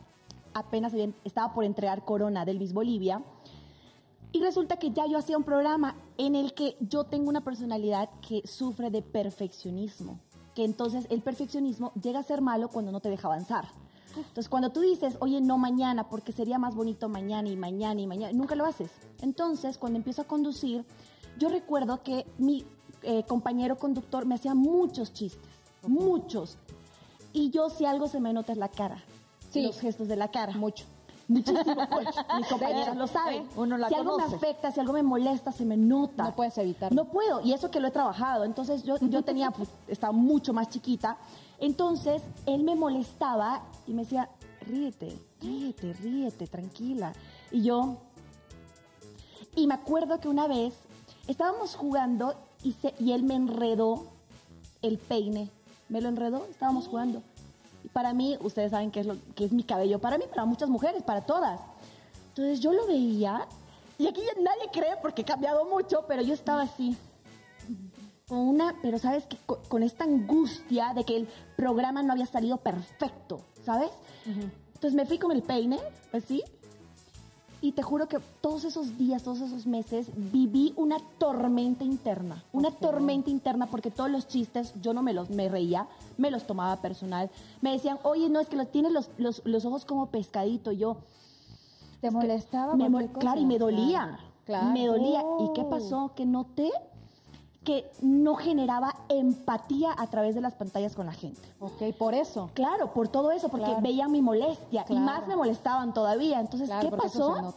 [0.54, 3.24] apenas estaba por entregar Corona del Miss Bolivia
[4.32, 8.10] y resulta que ya yo hacía un programa en el que yo tengo una personalidad
[8.28, 10.20] que sufre de perfeccionismo,
[10.56, 13.68] que entonces el perfeccionismo llega a ser malo cuando no te deja avanzar.
[14.16, 18.08] Entonces, cuando tú dices, oye, no mañana, porque sería más bonito mañana y mañana y
[18.08, 18.92] mañana, nunca lo haces.
[19.22, 20.86] Entonces, cuando empiezo a conducir,
[21.40, 22.66] yo recuerdo que mi
[23.02, 25.42] eh, compañero conductor me hacía muchos chistes,
[25.88, 26.58] muchos.
[27.34, 29.04] Y yo, si algo se me nota, es la cara.
[29.54, 29.62] Sí.
[29.64, 30.54] Los gestos de la cara.
[30.54, 30.86] Mucho.
[31.28, 31.64] Muchísimo.
[31.90, 33.48] pues, mis compañeros lo saben.
[33.56, 36.24] Uno la si algo me afecta, si algo me molesta, se me nota.
[36.24, 36.96] No puedes evitarlo.
[37.04, 37.40] No puedo.
[37.42, 38.44] Y eso que lo he trabajado.
[38.44, 41.18] Entonces yo, yo tenía, pues, estaba mucho más chiquita.
[41.60, 44.28] Entonces él me molestaba y me decía,
[44.68, 47.14] ríete, ríete, ríete, tranquila.
[47.52, 47.98] Y yo,
[49.56, 50.74] y me acuerdo que una vez
[51.28, 54.08] estábamos jugando y, se- y él me enredó
[54.82, 55.50] el peine.
[55.90, 57.22] Me lo enredó, estábamos jugando.
[57.92, 60.70] Para mí, ustedes saben que es, lo, que es mi cabello, para mí, para muchas
[60.70, 61.60] mujeres, para todas.
[62.30, 63.48] Entonces yo lo veía,
[63.98, 66.98] y aquí ya nadie cree porque he cambiado mucho, pero yo estaba así.
[68.28, 72.26] Con una, pero sabes que con, con esta angustia de que el programa no había
[72.26, 73.92] salido perfecto, ¿sabes?
[74.26, 75.80] Entonces me fui con el peine,
[76.12, 76.44] así,
[77.64, 82.44] y te juro que todos esos días, todos esos meses, viví una tormenta interna.
[82.52, 86.46] Una tormenta interna porque todos los chistes yo no me los me reía, me los
[86.46, 87.32] tomaba personal.
[87.62, 90.74] Me decían, oye, no, es que los, tienes los, los, los ojos como pescadito.
[90.74, 90.98] Y yo,
[92.02, 92.76] ¿Te molestaba?
[92.76, 94.20] me claro, y me dolía.
[94.44, 94.74] claro.
[94.74, 95.24] Me dolía.
[95.40, 96.12] ¿Y qué pasó?
[96.18, 96.70] Que noté
[97.64, 101.42] que no generaba empatía a través de las pantallas con la gente.
[101.60, 102.50] Ok, por eso.
[102.54, 103.82] Claro, por todo eso, porque Claro.
[103.82, 106.40] veían mi molestia y más me molestaban todavía.
[106.40, 107.54] Entonces, Claro, ¿qué pasó?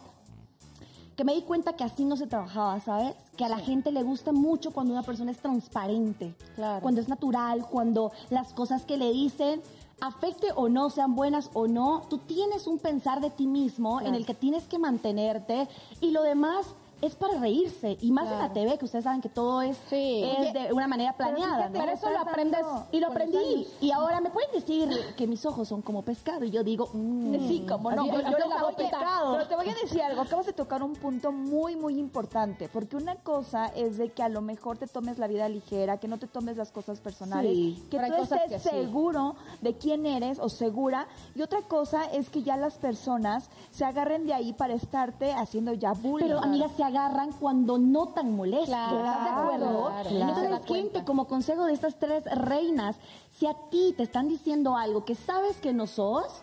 [1.15, 3.15] que me di cuenta que así no se trabajaba, ¿sabes?
[3.35, 6.79] Que a la gente le gusta mucho cuando una persona es transparente, Claro.
[6.81, 9.63] cuando es natural, cuando las cosas que le dicen,
[9.99, 14.13] afecte o no, sean buenas o no, tú tienes un pensar de ti mismo en
[14.13, 15.67] el que tienes que mantenerte
[16.01, 16.67] y lo demás
[17.01, 17.97] es para reírse.
[18.01, 18.53] Y más en la.
[18.53, 20.23] TV, que ustedes saben que todo es, Sí.
[20.23, 21.69] es Oye, de una manera planeada.
[21.69, 21.79] ¿no?
[21.79, 23.67] Pero eso lo aprendes Y lo aprendí.
[23.81, 26.43] Y ahora me pueden decir que mis ojos son como pescado.
[26.45, 28.05] Y yo digo, mm, Sí, como no.
[28.07, 29.33] Yo, yo les hago pescado.
[29.33, 30.21] Pero te voy a decir algo.
[30.21, 32.67] Acabas de tocar un punto muy, muy importante.
[32.69, 36.07] Porque una cosa es de que a lo mejor te tomes la vida ligera, que
[36.07, 38.69] no te tomes las cosas personales, Sí, que pero tú estés que sí.
[38.69, 41.07] seguro de quién eres o segura.
[41.35, 45.73] Y otra cosa es que ya las personas se agarren de ahí para estarte haciendo
[45.73, 46.27] ya bullying.
[46.27, 48.69] Pero amiga, si agarran cuando no tan molestos.
[48.69, 49.85] Claro, ¿Estás de acuerdo?
[49.87, 50.49] claro, Entonces, claro.
[50.49, 52.95] Da gente, como consejo de estas tres reinas,
[53.31, 56.41] si a ti te están diciendo algo que sabes que no sos,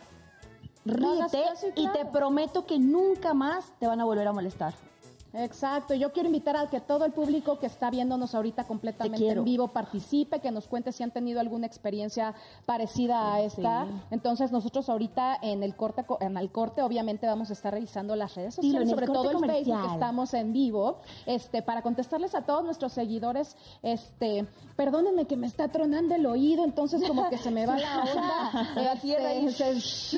[0.85, 1.44] No ríete
[1.76, 4.74] y te prometo que nunca más te van a volver a molestar.
[5.37, 9.44] Exacto, yo quiero invitar a que todo el público que está viéndonos ahorita completamente en
[9.44, 12.35] vivo participe, que nos cuente si han tenido alguna experiencia
[12.66, 13.87] parecida a esta.
[14.11, 18.14] Entonces nosotros ahorita en el corte, co- en el corte obviamente vamos a estar revisando
[18.14, 19.94] las redes sociales, el sobre todo en Facebook comercial.
[19.94, 25.66] estamos en vivo, este, para contestarles a todos nuestros seguidores, este, perdónenme que me está
[25.68, 28.73] tronando el oído, entonces como que se me va la onda.
[28.83, 29.47] La tierra ahí.
[29.47, 30.14] Este, es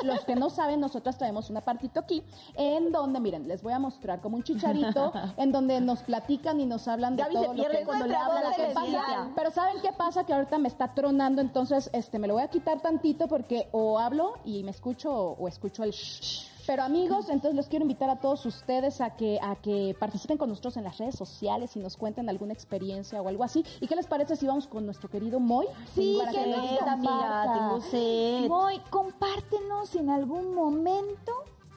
[0.00, 2.22] que los que no saben, nosotros traemos un apartito aquí,
[2.54, 6.66] en donde, miren, les voy a mostrar como un chicharito, en donde nos platican y
[6.66, 9.32] nos hablan de Gaby todo se lo pierde que cuando le voz la lesbiana.
[9.34, 10.24] pero ¿saben qué pasa?
[10.24, 13.98] Que ahorita me está tronando, entonces este me lo voy a quitar tantito porque o
[13.98, 16.54] hablo y me escucho o, o escucho el shh.
[16.66, 20.48] Pero amigos, entonces los quiero invitar a todos ustedes a que a que participen con
[20.48, 23.64] nosotros en las redes sociales y nos cuenten alguna experiencia o algo así.
[23.80, 25.66] ¿Y qué les parece si vamos con nuestro querido Moy?
[25.94, 28.48] Sí, Para qué que nos amiga, tengo sed.
[28.48, 31.32] Moy, compártenos si en algún momento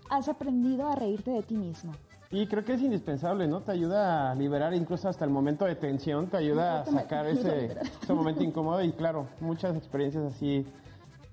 [0.10, 1.91] has aprendido a reírte de ti mismo.
[2.30, 3.62] Y creo que es indispensable, ¿no?
[3.62, 7.78] Te ayuda a liberar incluso hasta el momento de tensión, te ayuda a sacar ese,
[8.04, 10.66] ese momento incómodo y claro, muchas experiencias así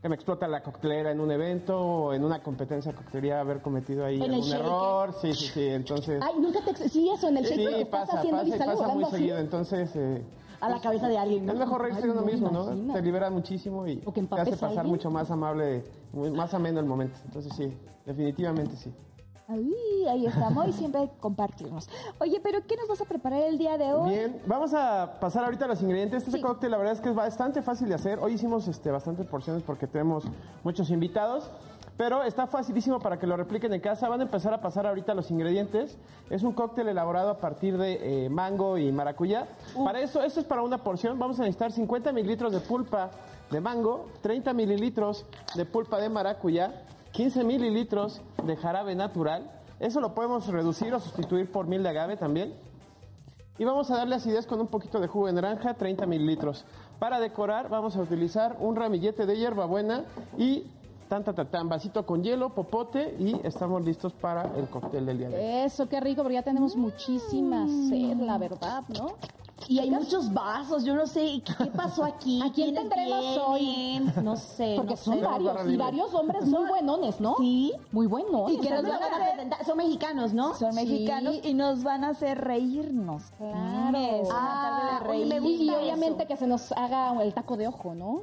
[0.01, 3.61] que me explota la coctelera en un evento o en una competencia de coctelería haber
[3.63, 7.47] cometido ahí algún error, sí, sí, sí, entonces Ay, nunca te sí eso en el
[7.47, 9.17] sí, estás pasa, haciendo pasa, y pasa muy así.
[9.17, 10.23] seguido, entonces eh,
[10.61, 11.47] A la cabeza de alguien.
[11.47, 11.55] ¿no?
[11.55, 12.93] es mejor reírse de uno no, mismo, ¿no?
[12.93, 17.53] Te libera muchísimo y te hace pasar mucho más amable, más ameno el momento, entonces
[17.57, 17.73] sí,
[18.05, 18.93] definitivamente sí.
[19.47, 21.89] Ahí estamos y siempre compartirnos.
[22.19, 24.11] Oye, pero ¿qué nos vas a preparar el día de hoy?
[24.11, 26.23] Bien, vamos a pasar ahorita a los ingredientes.
[26.27, 26.43] Este Sí.
[26.43, 28.19] cóctel la verdad es que es bastante fácil de hacer.
[28.21, 30.25] Hoy hicimos este, bastantes porciones porque tenemos
[30.63, 31.51] muchos invitados.
[31.97, 34.09] Pero está facilísimo para que lo repliquen en casa.
[34.09, 35.97] Van a empezar a pasar ahorita los ingredientes.
[36.29, 39.47] Es un cóctel elaborado a partir de eh, mango y maracuyá.
[39.85, 41.19] Para eso, esto es para una porción.
[41.21, 43.11] Vamos a necesitar 50 mililitros de pulpa
[43.51, 46.83] de mango, 30 mililitros de pulpa de maracuyá,
[47.15, 49.49] 15 mililitros de jarabe natural.
[49.79, 52.55] Eso lo podemos reducir o sustituir por miel de agave también.
[53.57, 56.65] Y vamos a darle acidez con un poquito de jugo de naranja, 30 mililitros.
[56.99, 60.05] Para decorar vamos a utilizar un ramillete de hierbabuena
[60.37, 60.67] y
[61.09, 65.37] tanta tatán, vasito con hielo, popote y estamos listos para el cóctel del día de
[65.37, 65.65] hoy.
[65.67, 69.15] Eso, qué rico, porque ya tenemos muchísima sed, la verdad, ¿no?
[69.69, 72.41] Y hay muchos vasos, yo no sé qué pasó aquí.
[72.43, 74.01] ¿A quién ¿Quiénes tendremos hoy?
[74.23, 75.21] No sé, Porque no son sé.
[75.23, 77.37] varios, y varios hombres muy buenones, ¿no?
[77.39, 77.73] Sí.
[77.93, 78.51] Muy buenos.
[78.53, 80.55] Y que nos van a presentar, son mexicanos, ¿no?
[80.55, 80.81] Son Sí.
[80.85, 83.23] mexicanos y nos van a hacer reírnos.
[83.39, 83.99] Claro.
[83.99, 85.61] Una Ah, tarde de oye, me reír.
[85.61, 86.29] Y gusta obviamente eso.
[86.29, 88.23] que se nos haga el taco de ojo, ¿no?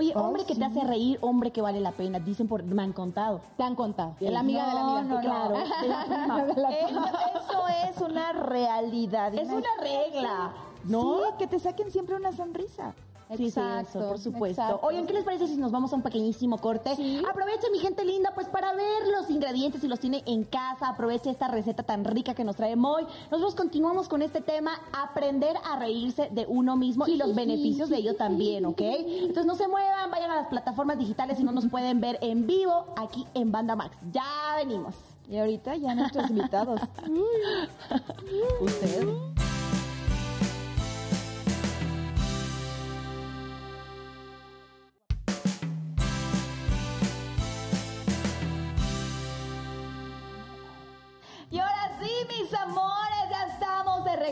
[0.00, 2.94] Oye, hombre que te hace reír, hombre que vale la pena, dicen por, me han
[2.94, 3.42] contado.
[3.58, 4.14] Te han contado.
[4.20, 5.02] La amiga de la amiga.
[5.02, 5.54] No, claro.
[5.58, 5.66] no.
[5.82, 6.46] de la prima.
[6.46, 9.34] De la Eso, eso es una realidad.
[9.34, 10.52] Es una regla,
[10.84, 11.18] ¿no?
[11.18, 12.94] Sí, que te saquen siempre una sonrisa.
[13.36, 14.62] Sí, sí, Exacto, por supuesto.
[14.62, 14.86] exacto.
[14.86, 16.96] Oigan, ¿qué les parece si nos vamos a un pequeñísimo corte?
[16.96, 17.22] Sí.
[17.28, 20.88] Aprovechen, mi gente linda, pues para ver los ingredientes si los tiene en casa.
[20.88, 23.06] Aproveche esta receta tan rica que nos trae Moy.
[23.30, 27.98] Nosotros continuamos con este tema, aprender a reírse de uno mismo y los beneficios de
[27.98, 28.80] ello también, ¿ok?
[28.80, 32.46] Entonces no se muevan, vayan a las plataformas digitales si no nos pueden ver en
[32.46, 33.96] vivo aquí en Banda Max.
[34.12, 34.94] Ya venimos.
[35.28, 36.80] Y ahorita ya nuestros invitados.
[38.60, 39.06] Usted.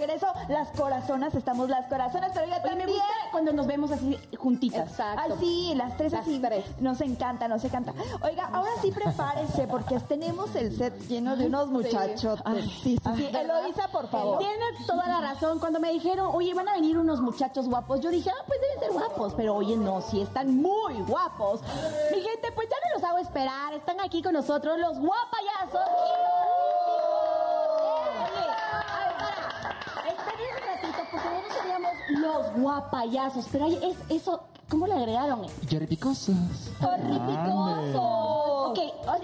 [0.09, 0.27] Regreso.
[0.49, 2.89] Las corazonas, estamos las corazonas, pero ya Oye, me también.
[2.91, 4.89] gusta cuando nos vemos así juntitas.
[4.91, 5.23] Exacto.
[5.25, 6.39] Ay, sí, las tres Las así.
[6.41, 6.65] tres.
[6.81, 7.93] Nos encanta, nos encanta.
[8.23, 12.43] Oiga, ahora sí prepárense porque tenemos el set lleno de unos muchachotes.
[12.45, 13.23] Ay, sí, sí, sí.
[13.33, 13.61] ¿verdad?
[13.61, 14.39] Eloisa, por favor.
[14.39, 15.59] Tienes toda la razón.
[15.59, 18.79] Cuando me dijeron, oye, van a venir unos muchachos guapos, yo dije, ah, pues deben
[18.81, 19.35] ser guapos.
[19.35, 21.61] Pero oye, no, sí están muy guapos.
[22.13, 23.75] Mi gente, pues ya no los hago esperar.
[23.75, 25.89] Están aquí con nosotros los guapayazos.
[28.25, 30.09] Oye, ay, para.
[30.09, 33.47] Esperen un ratito, porque nosotros los guapayazos.
[33.51, 35.43] Pero oye, es eso, ¿cómo le agregaron?
[35.69, 36.37] Yerbicosos.
[36.81, 38.03] Horripicoso.
[38.71, 38.79] Ok,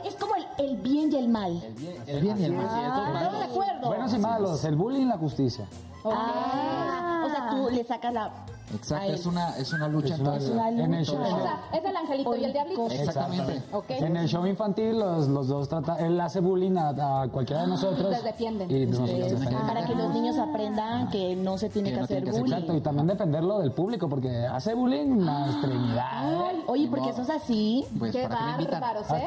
[0.05, 1.62] es como el, el bien y el mal.
[2.07, 2.67] El bien y el mal.
[2.71, 3.87] Ah, ¿estamos de acuerdo?
[3.88, 5.67] Buenos y malos, el bullying y la justicia.
[6.05, 8.31] Ah, o sea, tú le sacas la...
[8.75, 10.51] Exacto, es una, es una lucha Es una- entonces.
[10.55, 11.12] una En el lucha.
[11.12, 12.87] show, O sea, es el angelito y el diablito.
[12.90, 13.62] Exactamente.
[13.73, 13.90] Ok.
[13.90, 17.68] en el show infantil los, los dos tratan, él hace bullying a, a cualquiera de
[17.68, 18.01] nosotros.
[18.01, 18.70] Ustedes defienden.
[18.70, 19.68] Y nosotros Ustedes, defendemos.
[19.68, 22.38] para que los niños aprendan que no se tiene Que que, no hacer tiene que
[22.40, 22.55] bullying.
[22.55, 26.07] Exacto, y también defenderlo del público, porque hace bullying más Trinidad.
[26.11, 27.85] Ay, oye, ¿por qué sos así?
[27.99, 29.25] Pues Qué bárbaros, ¿eh?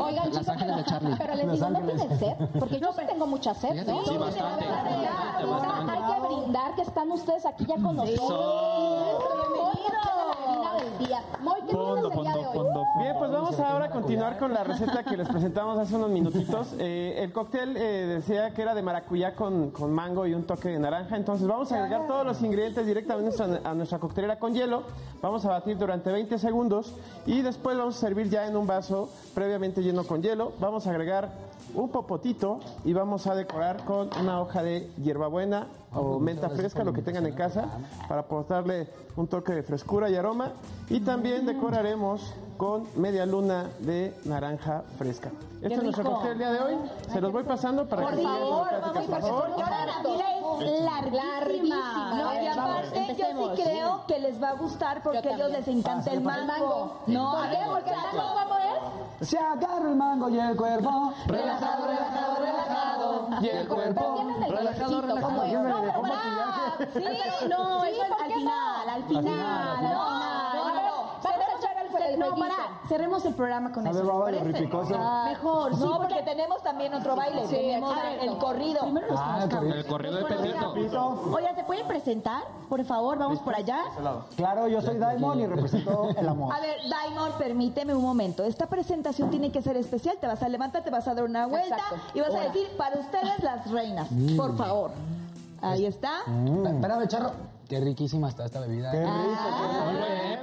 [0.00, 1.14] Oigan, chicos, Ángeles de Charlie.
[1.18, 2.32] pero les digo, ¿no tienen sed?
[2.58, 4.04] Porque yo sí tengo mucha sed, ¿no?
[4.04, 4.64] sí, bastante.
[4.64, 8.28] Hay que brindar que están ustedes aquí ya con nosotros.
[10.78, 11.22] Del día.
[11.40, 12.66] Moy, ¿qué Fondo, tienes el día de fondo, hoy?
[12.66, 16.10] fondo, Bien, pues vamos ahora a continuar con la receta que les presentamos hace unos
[16.10, 16.68] minutitos.
[16.80, 20.68] Eh, el cóctel eh, decía que era de maracuyá con, con mango y un toque
[20.68, 21.16] de naranja.
[21.16, 24.84] Entonces vamos a agregar todos los ingredientes directamente a nuestra, a nuestra coctelera con hielo.
[25.20, 26.94] Vamos a batir durante 20 segundos
[27.26, 30.52] y después vamos a servir ya en un vaso previamente lleno con hielo.
[30.60, 31.30] Vamos a agregar
[31.74, 36.92] un popotito y vamos a decorar con una hoja de hierbabuena o menta fresca, lo
[36.92, 37.66] que tengan en casa,
[38.08, 40.52] para aportarle un toque de frescura y aroma.
[40.88, 45.30] Y también decoraremos con media luna de naranja fresca.
[45.62, 46.74] Este es nuestro cóctel el día de hoy.
[47.12, 49.44] Se los voy pasando para Por que sigan favor, vamos, por favor.
[49.46, 50.24] porque ahora la fila
[51.00, 52.14] es larguísima.
[52.14, 55.68] No, y aparte yo sí creo que les va a gustar porque a ellos les
[55.68, 56.98] encanta el mango.
[57.06, 57.58] No, ¿Por qué?
[57.70, 58.54] Porque el mango, ¿cómo
[59.20, 59.28] es?
[59.28, 61.12] Se agarra el mango y el cuerpo.
[61.26, 63.28] Relajado, relajado, relajado.
[63.40, 64.16] Y el cuerpo.
[64.18, 66.18] Yo me No, pero bravo.
[66.92, 67.00] Sí,
[67.48, 70.37] No, sí, eso es ¿por al final, al final, al No, final.
[72.16, 72.54] No, para,
[72.88, 74.22] cerremos el programa con ¿Sabe eso.
[74.94, 77.46] Ah, Mejor, sí, No, porque porque tenemos también otro baile.
[77.46, 78.24] Sí, tenemos exacto.
[78.24, 78.80] el corrido.
[78.82, 79.74] primero los Ah, el conozcamos.
[79.76, 80.74] El corrido de Pedrito.
[80.74, 81.22] Pito.
[81.34, 82.44] Oigan, ¿se pueden presentar?
[82.68, 83.84] Por favor, vamos por allá.
[84.36, 86.54] Claro, yo soy Daimon y represento el amor.
[86.54, 88.44] A ver, Daimon, permíteme un momento.
[88.44, 90.16] Esta presentación tiene que ser especial.
[90.20, 91.96] Te vas a levantar, te vas a dar una vuelta Exacto.
[92.14, 94.90] y vas a decir, para ustedes las reinas, por favor.
[95.60, 96.22] Ahí está.
[96.26, 96.66] Mm.
[96.66, 97.57] Espérame, charro.
[97.68, 98.90] Qué riquísima está esta bebida.
[98.90, 99.04] Qué ¿eh?
[99.04, 99.18] rico.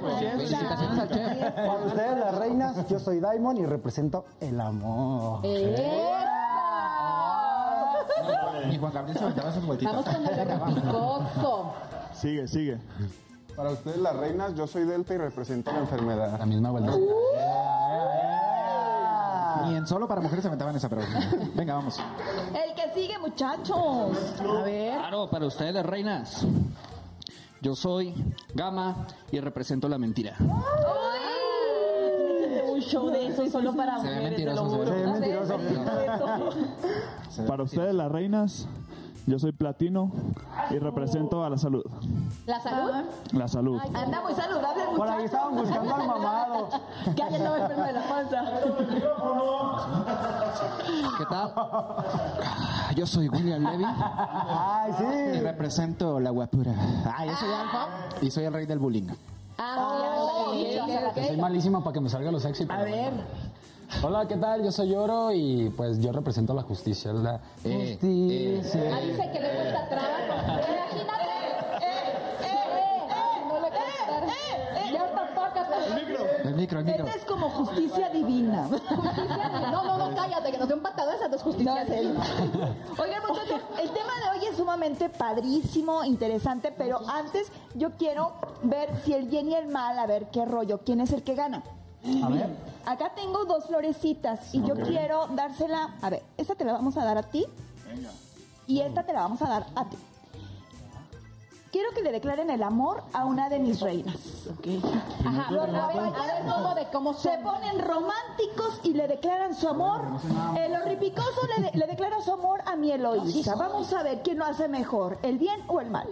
[0.00, 1.52] Pues Felicitaciones al chef.
[1.54, 5.44] Para ustedes, las reinas, yo soy Daimon y represento el amor.
[5.44, 5.74] Y
[8.78, 10.04] Juan Gabriel se aventaba sus vueltitas.
[10.04, 10.36] Vamos con el.
[12.14, 12.78] Sigue, sigue.
[13.56, 16.38] Para ustedes las reinas, yo soy Delta y represento la enfermedad.
[16.38, 16.92] La misma vuelta.
[19.66, 21.18] Ni en solo para mujeres se aventaban esa pregunta.
[21.54, 21.98] Venga, vamos.
[22.54, 24.16] El que sigue, muchachos.
[24.38, 24.98] A ver.
[24.98, 26.46] Claro, para ustedes las reinas.
[27.62, 28.14] Yo soy
[28.54, 30.36] Gama y represento la mentira.
[32.68, 34.96] Un show de eso solo para Se ve mujeres, te lo mentiroso, se juro.
[34.96, 35.58] ve mentiroso.
[37.46, 38.68] Para ustedes, las reinas,
[39.26, 40.12] yo soy Platino
[40.70, 41.84] y represento a la salud.
[42.46, 42.92] ¿La salud?
[43.32, 43.80] La salud.
[43.94, 46.68] Anda muy saludable el Por ahí estaban buscando al mamado.
[47.16, 48.44] Que alguien no me enfermo de la panza.
[51.18, 51.52] ¿Qué tal?
[52.96, 55.40] Yo soy William Levy Ay, y sí.
[55.40, 56.72] represento la guapura.
[57.04, 57.88] Ah, yo soy Alfa
[58.22, 59.08] y soy el rey del bullying.
[59.58, 62.66] Ah, sí, ok, ándale, ok, Yo soy malísimo para que me salga lo sexy.
[62.68, 63.12] A ver.
[64.02, 64.62] Hola, ¿qué tal?
[64.64, 67.12] Yo soy Oro y pues yo represento la justicia.
[67.12, 68.90] La Eh, justicia.
[68.94, 70.22] Ah, dice que le cuesta trabajo.
[70.62, 71.24] Imagínate.
[74.92, 76.48] No.
[76.48, 77.04] El micro, el micro.
[77.06, 78.68] Esta es como justicia divina.
[79.70, 81.74] No, no, no, cállate, que nos dé un patado esa no es justicia.
[82.98, 88.90] Oigan, muchachos, el tema de hoy es sumamente padrísimo, interesante, pero antes yo quiero ver
[89.04, 91.62] si el bien y el mal, a ver qué rollo, quién es el que gana.
[92.22, 92.48] A ver.
[92.86, 95.96] Acá tengo dos florecitas y yo quiero dársela.
[96.02, 97.44] A ver, esta te la vamos a dar a ti.
[98.68, 99.96] Y esta te la vamos a dar a ti.
[101.76, 104.16] Quiero que le declaren el amor a una de mis reinas.
[105.26, 109.68] Ajá, a ver, a ver, ¿cómo de cómo Se ponen románticos y le declaran su
[109.68, 110.00] amor.
[110.58, 113.56] El horripicoso le, de- le declara su amor a mi Eloísa.
[113.56, 116.08] Vamos a ver quién lo hace mejor, el bien o el mal.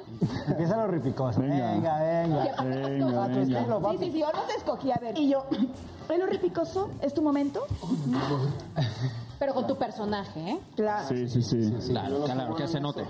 [0.48, 1.40] Empieza lo ripicoso.
[1.40, 1.72] Venga.
[1.72, 2.62] Venga, venga.
[2.62, 3.90] Venga, venga.
[3.92, 5.16] Sí, sí, sí, yo te escogí, a ver.
[5.18, 5.46] Y yo,
[6.10, 7.64] ¿el horripicoso es tu momento?
[9.44, 10.58] Pero con tu personaje, ¿eh?
[10.74, 11.06] Claro.
[11.06, 11.90] Sí, sí, sí.
[11.90, 13.04] Claro, claro, que se note.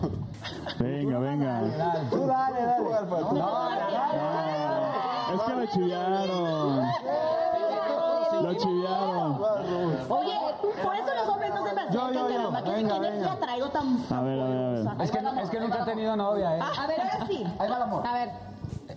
[0.80, 1.60] Venga, venga.
[2.10, 2.84] Tú dale, dale.
[5.32, 6.86] Es que lo chiviaron.
[8.42, 9.42] Lo chiviaron.
[10.08, 10.40] Oye,
[10.82, 12.26] por eso los hombres no se me acercan, yo, yo.
[12.26, 12.96] ¿Qué, Venga, qué venga.
[12.96, 14.04] energía traigo tan...
[14.10, 15.02] A ver, a ver, a ver.
[15.02, 16.60] Es que, es que nunca he tenido novia, ¿eh?
[16.60, 17.44] A ver, ahora sí.
[17.60, 18.04] Ahí va el amor.
[18.04, 18.30] A ver,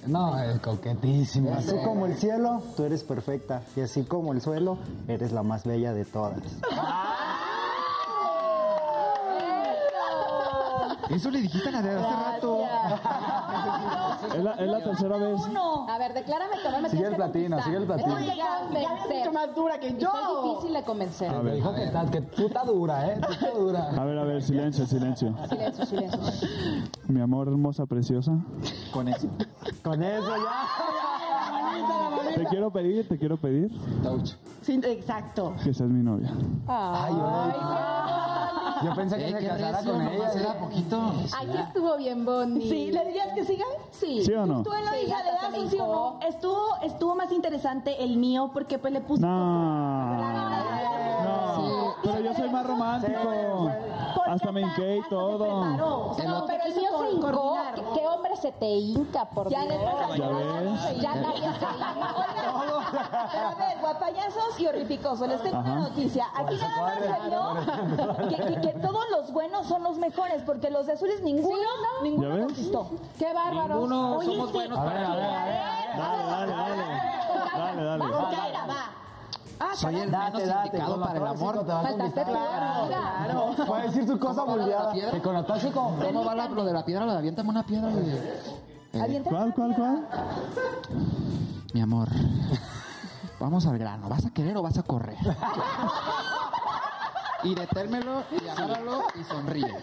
[0.08, 1.58] No, es coquetísima.
[1.58, 3.62] Así como el cielo, tú eres perfecta.
[3.76, 6.42] Y así como el suelo, eres la más bella de todas.
[11.10, 12.60] Eso le dijiste a la de hace rato.
[14.36, 15.42] Es la, es la tercera vez.
[15.88, 18.16] A ver, declárame que no me Sigue el platino, sigue el platino.
[18.16, 18.68] Oye, ya,
[19.08, 20.10] mucho más dura que yo.
[20.10, 21.34] Estoy difícil de convencer.
[21.34, 23.20] A ver, dijo que, tal, que tú estás dura, ¿eh?
[23.26, 23.90] Tú estás dura.
[23.90, 25.34] a ver, a ver, silencio, silencio.
[25.50, 26.20] Silencio, silencio.
[27.08, 28.34] Mi amor hermosa, preciosa.
[28.92, 29.28] Con eso.
[29.84, 30.68] Con eso ya.
[32.36, 33.72] Te quiero pedir, te quiero pedir
[34.04, 34.34] Touch.
[34.62, 35.56] Sí, exacto.
[35.64, 36.30] que seas mi novia.
[36.68, 37.52] Ay, yo,
[38.84, 40.32] yo pensé que Eh, se casara con ella.
[40.34, 40.58] era ¿eh?
[40.60, 41.14] poquito.
[41.38, 42.68] Ay, sí estuvo bien bonito.
[42.70, 42.92] ¿Sí?
[42.92, 43.66] ¿Le dirías que siga?
[43.92, 44.24] Sí.
[44.26, 44.64] ¿Sí o no?
[44.64, 46.18] ¿Tú, Eloisa, le das un sí o no?
[46.18, 46.20] hincó.
[46.28, 49.22] Estuvo, estuvo más interesante el mío porque pues le puse...
[49.22, 50.16] No.
[51.24, 51.96] No.
[52.04, 53.72] Pero yo soy más romántico.
[54.26, 56.14] Hasta me hinqué y se todo.
[56.16, 57.58] sea, No, pero el mío se hincó.
[57.76, 59.82] ¿Qué, qué hombre se te hinca, por Ya Dios?
[60.18, 60.98] ¿Ya ves?
[61.02, 61.68] Ya nadie se hinca.
[63.32, 66.26] Pero a ver, guapayazos y horripicosos, les tengo una noticia.
[66.36, 70.70] Aquí nada más se vio que, que- que todos los buenos son los mejores, porque
[70.70, 72.90] los de azules ninguno, ¿Ya ninguno conquistó.
[73.18, 73.76] Qué bárbaro.
[73.76, 75.98] Ninguno somos buenos A ver, para a ver, a ver.
[75.98, 76.84] Dale, dale, dale.
[77.58, 78.04] Dale, dale.
[79.60, 79.76] Va.
[79.76, 81.60] Soy el Date, menos date, indicado para el amor.
[81.60, 82.64] te va a Faltaste tú, conquistar.
[82.64, 83.66] amiga.
[83.72, 84.92] Va a decir su cosa ¿Cómo va lo de la moldeada.
[84.94, 85.12] piedra?
[85.12, 85.96] Que con lo tóxico.
[86.02, 87.06] ¿Cómo va la- lo de la piedra?
[87.06, 87.88] Lo de aviéntame una piedra.
[87.90, 88.42] de-
[88.94, 90.08] Eh, ¿Cuál, una cuál, cuál?
[91.74, 92.08] mi amor,
[93.40, 94.08] vamos al grano.
[94.10, 95.18] ¿Vas a querer o vas a correr?
[97.44, 99.76] Y detérmelo y agárralo y sonríe.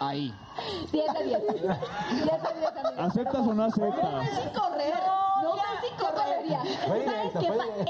[0.00, 0.34] Ahí.
[0.90, 1.42] 10 de 10.
[1.46, 3.04] 10 de 10, amiga.
[3.04, 4.28] ¿Aceptas o no aceptas?
[4.30, 4.94] sin correr.
[5.98, 6.62] No correría.
[6.86, 7.46] ¿Sabes qué?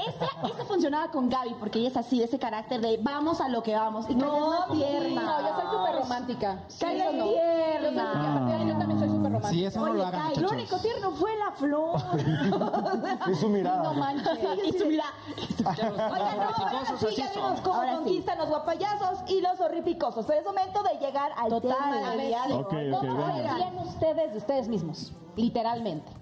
[0.07, 3.49] Ese, ese funcionaba con Gaby porque ella es así, de ese carácter de vamos a
[3.49, 4.05] lo que vamos.
[4.09, 5.21] Y más tierna.
[5.21, 6.63] No, yo soy súper romántica.
[6.67, 7.23] Eso es no.
[7.25, 8.13] tierna.
[8.13, 9.49] Yo soy yo también soy súper romántica.
[9.49, 11.99] Sí, eso no lo Oye, hagan, Kai, Lo único tierno fue la flor.
[13.29, 13.83] Y su mirada.
[13.83, 14.39] No manches.
[14.65, 15.13] Y su mirada.
[15.59, 17.97] Oigan, no, ahora sí, ya vimos cómo Ahora sí.
[17.97, 20.25] conquistan los guapayazos y los horripicosos.
[20.25, 22.35] Pero es momento de llegar al Total, tema de
[22.91, 25.13] ¿Cómo serían ustedes de ustedes mismos?
[25.35, 26.18] Literalmente.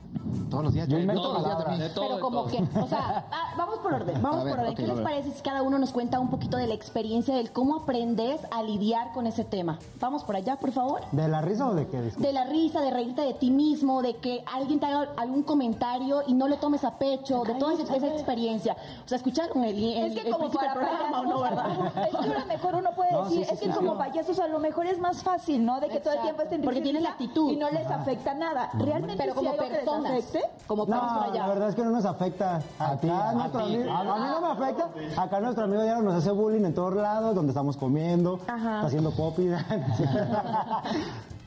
[0.49, 0.87] Todos los días.
[0.87, 1.91] Yo invento todos los días de mí.
[1.95, 2.51] Pero como todo.
[2.51, 4.75] que, o sea, Ah, vamos por orden, vamos ver, por orden.
[4.75, 7.75] ¿Qué les parece si cada uno nos cuenta un poquito de la experiencia del cómo
[7.77, 9.77] aprendes a lidiar con ese tema?
[9.99, 11.01] Vamos por allá, por favor.
[11.11, 12.01] ¿De la risa o de qué?
[12.01, 12.27] Disculpa.
[12.27, 16.21] De la risa, de reírte de ti mismo, de que alguien te haga algún comentario
[16.27, 18.75] y no lo tomes a pecho, de toda esa, esa experiencia.
[19.05, 22.07] O sea, escucharon el, el, Es que el como para ¿o no, payasos, verdad?
[22.11, 23.91] es que a lo mejor uno puede No, decir, sí, sí, es que sí, como
[23.93, 23.97] sí.
[23.99, 25.79] payasos a lo mejor es más fácil, ¿no?
[25.79, 27.51] De que todo el tiempo estén Porque tienen risa actitud.
[27.51, 28.69] y no les afecta nada.
[28.73, 30.06] Realmente pero sí como que les personas.
[30.07, 30.41] Afecte.
[30.67, 31.41] Como personas por No, allá.
[31.43, 32.61] la verdad es que no nos afecta.
[32.79, 33.75] Acá ti, a nuestro ti.
[33.75, 34.89] amigo, a mí no me afecta.
[35.21, 38.75] Acá nuestro amigo ya nos hace bullying en todos lados, donde estamos comiendo, Ajá.
[38.75, 39.51] está haciendo popis.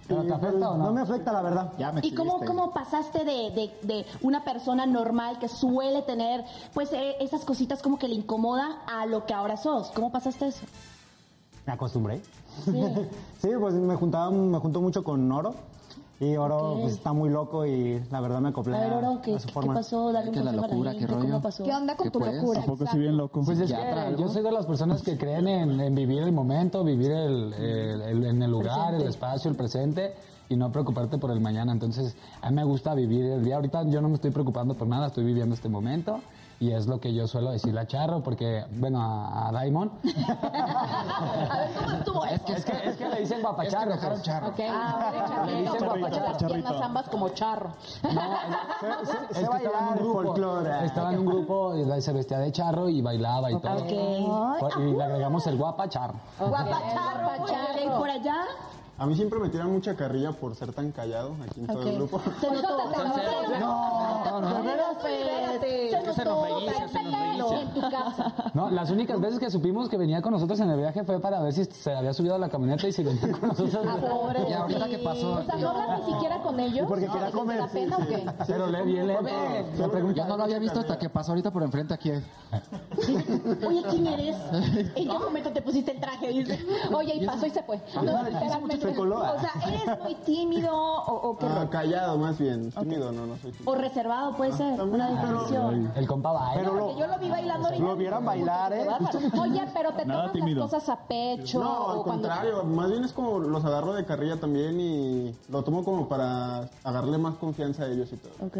[0.08, 0.84] ¿Pero te afecta o no?
[0.86, 1.72] No me afecta, la verdad.
[1.78, 6.44] Ya me ¿Y cómo, cómo pasaste de, de, de una persona normal que suele tener
[6.74, 9.92] pues eh, esas cositas como que le incomoda a lo que ahora sos?
[9.92, 10.66] ¿Cómo pasaste eso?
[11.64, 12.20] Me acostumbré.
[12.64, 15.54] Sí, pues me juntaba, me junto mucho con Oro.
[16.22, 19.36] Y Oro pues, está muy loco y la verdad me acoplé A ver, Oro, ¿qué,
[19.36, 19.72] a su qué forma.
[19.72, 20.12] pasó?
[20.12, 21.20] Dale un Que la locura, qué rollo.
[21.22, 21.64] ¿Cómo pasó?
[21.64, 22.34] ¿Qué onda con ¿Qué tu pues?
[22.34, 22.60] locura?
[22.60, 23.42] ¿A poco sí bien loco?
[23.42, 26.84] Pues es que yo soy de las personas que creen en, en vivir el momento,
[26.84, 30.12] vivir el, el- el- en el lugar, el espacio, el presente
[30.50, 31.72] y no preocuparte por el mañana.
[31.72, 33.56] Entonces, a mí me gusta vivir el día.
[33.56, 36.20] Ahorita yo no me estoy preocupando por nada, estoy viviendo este momento
[36.60, 39.90] y es lo que yo suelo decirle a Charro, porque, bueno, a, a Daimon.
[41.50, 42.44] A ver, ¿cómo estuvo eso?
[42.54, 43.90] es, que, es que le dicen guapacharro.
[43.92, 44.22] dejaron pues.
[44.22, 44.52] charro.
[44.70, 46.60] Ah, Le dicen Charrito, guapachar las charrito.
[46.68, 47.70] piernas ambas como charro.
[48.02, 48.10] No,
[48.80, 50.84] Se- se- es se que estaba en un grupo, folclore.
[50.86, 53.86] estaba en un grupo y se vestía de charro y bailaba y todo.
[54.80, 56.14] Y le agregamos el guapacharro.
[56.38, 57.28] Guapacharro.
[57.42, 58.36] Ok, por allá.
[59.00, 61.94] A mí siempre me tiran mucha carrilla por ser tan callado aquí en todo el
[61.96, 62.20] grupo.
[62.38, 62.68] Se notó.
[63.60, 65.00] No, no.
[65.00, 68.34] Que se nos reinicia, se nos reinicia.
[68.54, 71.40] No, las únicas veces que supimos que venía con nosotros en el viaje fue para
[71.40, 73.86] ver si se había subido a la camioneta y si venía con nosotros.
[74.48, 75.32] ¿Y ahorita qué pasó?
[75.32, 76.86] O sea, ¿no hablas ni siquiera con ellos?
[76.86, 78.26] porque No, quería ¿les da comer, pena o qué?
[78.46, 80.12] Pero le bien lento.
[80.14, 82.10] Yo no lo había visto hasta que pasó ahorita por enfrente aquí.
[83.66, 84.36] Oye, ¿quién eres?
[84.94, 86.28] ¿En qué momento te pusiste el traje?
[86.28, 86.66] Dice.
[86.94, 87.80] Oye, y pasó y se fue.
[88.02, 88.20] No.
[88.98, 92.70] O sea, ¿eres muy tímido o, o qué Ah, callado más bien.
[92.72, 93.70] Tímido no, no soy tímido.
[93.72, 94.80] O reservado, puede ser.
[94.80, 95.92] Una definición.
[95.94, 96.60] el compa baila.
[96.62, 97.84] Pero Porque yo lo vi bailando ahorita.
[97.84, 98.86] lo vieran bailar, ¿eh?
[99.40, 101.60] Oye, pero te tomas las cosas a pecho.
[101.60, 105.34] No, o al cuando- contrario, más bien es como los agarro de carrilla también y
[105.48, 108.32] lo tomo como para agarrarle más confianza a ellos y todo.
[108.46, 108.56] Ok.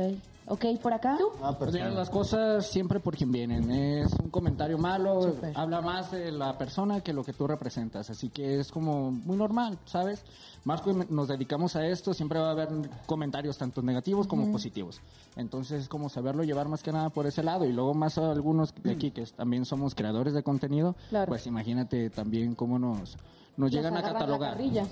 [0.51, 1.17] Ok, por acá.
[1.17, 1.29] ¿Tú?
[1.43, 3.71] Ah, Pues las cosas siempre por quien vienen.
[3.71, 8.11] Es un comentario malo, habla más de la persona que lo que tú representas.
[8.11, 10.25] Así que es como muy normal, ¿sabes?
[10.65, 12.69] Más que nos dedicamos a esto, siempre va a haber
[13.07, 15.01] comentarios tanto negativos como positivos.
[15.37, 17.65] Entonces es como saberlo llevar más que nada por ese lado.
[17.65, 21.29] Y luego más a algunos de aquí que también somos creadores de contenido, Claro.
[21.29, 23.17] pues imagínate también cómo nos
[23.61, 24.59] nos llegan a catalogar.
[24.59, 24.83] Oye,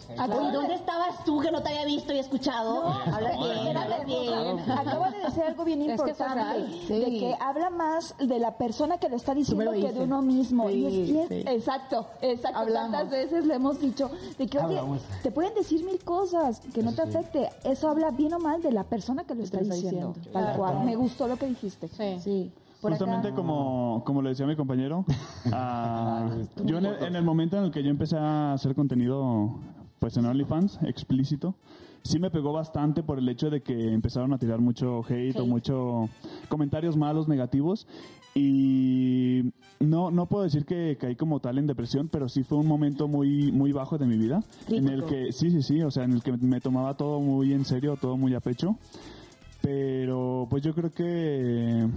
[0.52, 2.86] ¿dónde estabas tú que no te había visto y escuchado?
[2.86, 4.70] hablas no, bien, no, hablas bien.
[4.70, 8.38] Acaba de decir algo bien Es que eso es importante, de que habla más de
[8.38, 10.68] la persona que lo está diciendo lo que de uno mismo.
[10.70, 11.44] y es, Sí, y es- sí.
[11.46, 12.58] Exacto, exacto.
[12.58, 12.92] Hablamos.
[12.92, 15.00] Tantas veces le hemos dicho de que, oye, Hablamos.
[15.22, 17.48] te pueden decir mil cosas que no te afecte.
[17.64, 20.12] Eso habla bien o mal de la persona que lo está diciendo.
[20.12, 20.30] diciendo.
[20.32, 20.58] Tal Claro.
[20.58, 20.84] cual.
[20.84, 21.88] Me gustó lo que dijiste.
[22.22, 22.52] Sí.
[22.78, 22.90] Acá.
[22.90, 25.04] Justamente como, como le decía mi compañero,
[25.52, 26.30] ah,
[26.64, 29.58] yo en el, en el momento en el que yo empecé a hacer contenido
[29.98, 31.56] pues en OnlyFans, explícito,
[32.02, 35.46] sí me pegó bastante por el hecho de que empezaron a tirar mucho hate, o
[35.46, 36.08] mucho
[36.48, 37.86] comentarios malos, negativos.
[38.34, 42.66] Y no, no puedo decir que caí como tal en depresión, pero sí fue un
[42.66, 44.42] momento muy, muy bajo de mi vida.
[44.68, 47.52] En el que, sí, sí, sí, o sea, en el que me tomaba todo muy
[47.52, 48.76] en serio, todo muy a pecho.
[49.60, 51.88] Pero pues yo creo que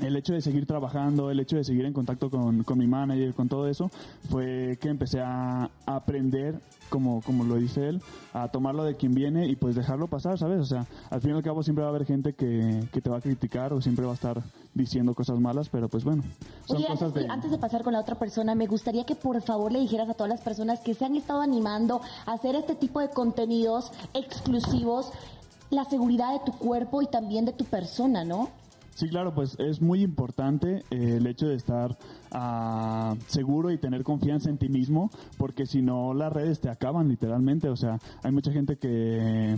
[0.00, 3.34] el hecho de seguir trabajando, el hecho de seguir en contacto con, con mi manager,
[3.34, 3.90] con todo eso,
[4.30, 9.46] fue que empecé a, aprender, como, como lo dice él, a tomarlo de quien viene
[9.46, 10.60] y pues dejarlo pasar, ¿sabes?
[10.60, 13.10] O sea, al fin y al cabo siempre va a haber gente que, que te
[13.10, 14.42] va a criticar o siempre va a estar
[14.74, 16.22] diciendo cosas malas, pero pues bueno,
[16.66, 17.30] son Oye, cosas antes, de...
[17.30, 20.14] antes de pasar con la otra persona, me gustaría que por favor le dijeras a
[20.14, 25.12] todas las personas que se han estado animando a hacer este tipo de contenidos exclusivos
[25.70, 28.48] la seguridad de tu cuerpo y también de tu persona, ¿no?
[28.98, 31.96] Sí, claro, pues es muy importante eh, el hecho de estar
[32.32, 37.08] ah, seguro y tener confianza en ti mismo, porque si no las redes te acaban
[37.08, 37.68] literalmente.
[37.68, 39.56] O sea, hay mucha gente que,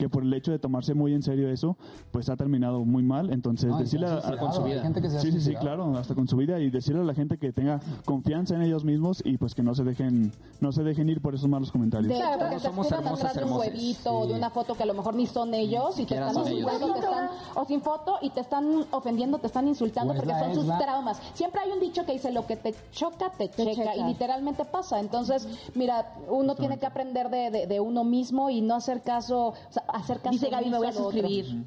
[0.00, 1.76] que por el hecho de tomarse muy en serio eso,
[2.10, 3.30] pues ha terminado muy mal.
[3.30, 5.40] Entonces, No, y decirle se a, ha suicidado, hay gente que se ha sí, sí,
[5.42, 8.62] sí, claro, hasta con su vida y decirle a la gente que tenga confianza en
[8.62, 11.70] ellos mismos y pues que no se dejen, no se dejen ir por esos malos
[11.70, 12.10] comentarios.
[12.16, 14.86] Claro, porque te somos hermosas, atrás de un huevito o de una foto que a
[14.86, 16.60] lo mejor ni son ellos y te están son ellos.
[16.72, 20.22] insultando, te están, o sin foto y te están ofendiendo, te están insultando O es
[20.22, 21.20] porque son sus traumas.
[21.34, 23.96] Siempre hay un dicho que dice lo que te choca, te, checa, checa.
[23.96, 24.98] y literalmente pasa.
[24.98, 29.48] Entonces, mira, uno tiene que aprender de, de- de uno mismo y no hacer caso,
[29.48, 31.64] o sea, hacer caso Dice Gaby, me voy a suscribir.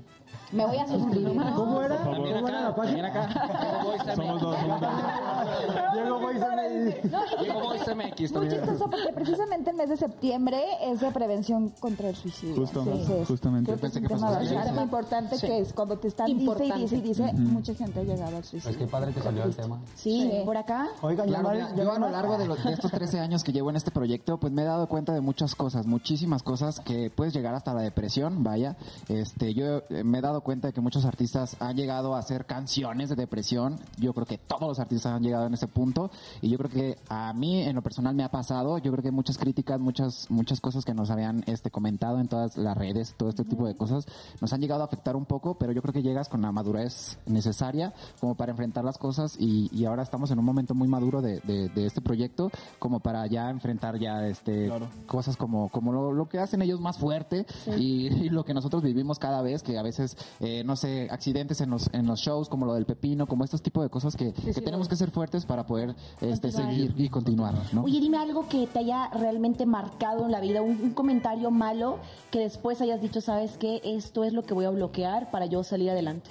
[0.54, 1.41] Me voy a suscribir.
[1.56, 1.97] ¿Cómo era?
[2.04, 3.08] ¿Cómo era la página?
[3.08, 3.30] acá.
[4.16, 4.89] Somos dos, somos dos.
[5.93, 7.04] Diego Boy se me-
[7.41, 12.10] Diego Voice MX Muy chistoso porque precisamente el mes de septiembre es de prevención contra
[12.10, 12.56] el suicidio.
[12.56, 12.84] Justo,
[13.28, 13.72] justamente.
[13.72, 16.72] Creo que es un que tema bastante importante que es cuando te están dice y
[16.82, 18.64] dice y dice, mucha gente ha llegado al suicidio.
[18.64, 19.80] Pues qué padre que salió el tema.
[19.95, 20.89] Sí, por acá.
[21.01, 23.70] Oigan, Claro, mira, yo a lo largo de, los- de estos 13 años que llevo
[23.70, 27.34] en este proyecto, pues me he dado cuenta de muchas cosas, muchísimas cosas que puedes
[27.34, 28.76] llegar hasta la depresión, vaya.
[29.08, 32.46] Este, yo eh, me he dado cuenta de que muchos artistas han llegado a hacer
[32.46, 33.80] canciones de depresión.
[33.98, 36.12] Yo creo que todos los artistas han llegado en ese punto.
[36.41, 38.78] Y yo creo que a mí en lo personal me ha pasado.
[38.78, 42.58] Yo creo que muchas críticas, muchas muchas cosas que nos habían este comentado en todas
[42.58, 44.06] las redes, todo este tipo de cosas.
[44.41, 47.18] Nos han llegado a afectar un poco, pero yo creo que llegas con la madurez
[47.26, 49.36] necesaria como para enfrentar las cosas.
[49.39, 53.00] Y, y ahora estamos en un momento muy maduro de, de- de este proyecto como
[53.00, 54.68] para ya enfrentar ya este
[55.08, 57.46] cosas como como lo, lo que hacen ellos más fuerte
[57.78, 61.62] y, y lo que nosotros vivimos cada vez que a veces eh, no sé accidentes
[61.62, 64.34] en los en los shows como lo del pepino como estos tipos de cosas que,
[64.34, 67.84] que tenemos que ser fuertes para poder este seguir y continuar ¿no?
[67.84, 72.00] Oye, dime algo que te haya realmente marcado en la vida, un, un comentario malo
[72.32, 73.82] que después hayas dicho, ¿sabes qué?
[73.84, 76.30] Esto es lo que voy a bloquear para yo salir adelante.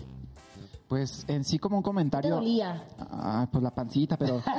[0.89, 2.83] pues en sí como un ¿Te comentario dolía?
[2.99, 4.37] ah, pues la pancita pero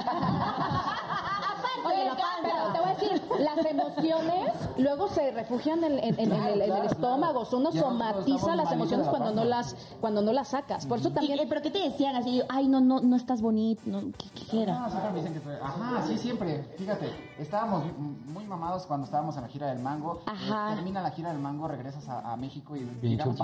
[1.85, 2.09] Oye,
[2.41, 6.61] pero te voy a decir, las emociones luego se refugian en, en- en- en el,
[6.61, 7.47] en el estómago.
[7.53, 10.85] Uno Ya somatiza las emociones la cuando no las cuando no las sacas.
[10.85, 12.15] Por eso también Y- eh, ¿Pero qué te decían?
[12.15, 13.81] Así, ay, no, no, no estás bonito.
[13.85, 14.79] No, ¿qué, qué era?
[14.79, 16.63] No, siempre me dicen que fue- Ajá, sí, siempre.
[16.77, 20.21] Fíjate, estábamos muy mamados cuando estábamos en la gira del mango.
[20.25, 20.71] Ajá.
[20.71, 23.35] Eh, Termina la gira del mango, regresas a, a México y Bien llegamos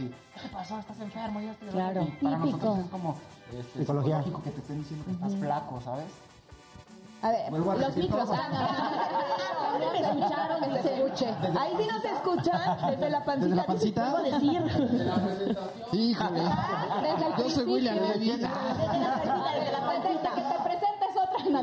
[0.00, 0.78] y ¿qué te pasó?
[0.78, 1.40] ¿Estás enfermo?
[1.40, 2.56] Ya estoy Claro, Y para típico.
[2.56, 3.14] nosotros es como
[3.58, 4.22] este, Psicología.
[4.22, 6.06] psicológico que te estén diciendo que estás flaco, ¿sabes?
[7.22, 8.30] A ver, a los micros.
[8.32, 11.26] Ah, no, no, no, no, escucharon, se escuche.
[11.58, 13.46] ahí sí nos escuchan desde la pancita.
[13.46, 14.10] Desde la pancita.
[14.10, 14.62] ¿Puedo decir?
[15.92, 16.40] Híjole.
[17.02, 17.96] Desde el Yo soy William.
[17.96, 18.30] Levy.
[18.30, 18.48] Desde la
[19.84, 21.44] pancita, que te presentes otra.
[21.50, 21.60] No.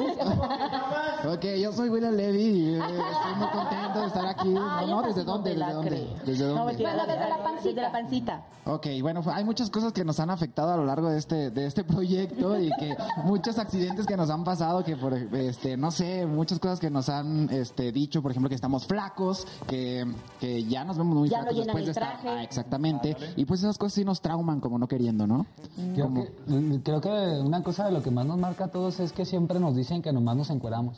[1.34, 4.48] Ok, yo soy William Levy y eh, estoy muy contento de estar aquí.
[4.58, 5.50] No, no, ¿desde dónde?
[5.56, 6.08] ¿Desde dónde?
[6.26, 6.82] ¿Desde No, dónde?
[6.84, 7.68] Bueno, desde la pancita.
[7.70, 8.42] Desde la pancita.
[8.66, 11.52] Ok, bueno, fue- hay muchas cosas que nos han afectado a lo largo de este
[11.52, 15.92] de este proyecto y que muchos accidentes que nos han pasado, que por este no
[15.92, 20.06] sé, muchas cosas que nos han este dicho, por ejemplo, que estamos flacos, que,
[20.40, 22.30] que ya nos vemos muy Ya no flacos llenan después de el estar traje.
[22.40, 25.46] Ah, exactamente, y pues esas cosas sí nos trauman como no queriendo, ¿no?
[25.94, 27.10] Creo que, creo que
[27.42, 30.02] una cosa de lo que más nos marca a todos es que siempre nos dicen
[30.02, 30.98] que nomás nos encueramos.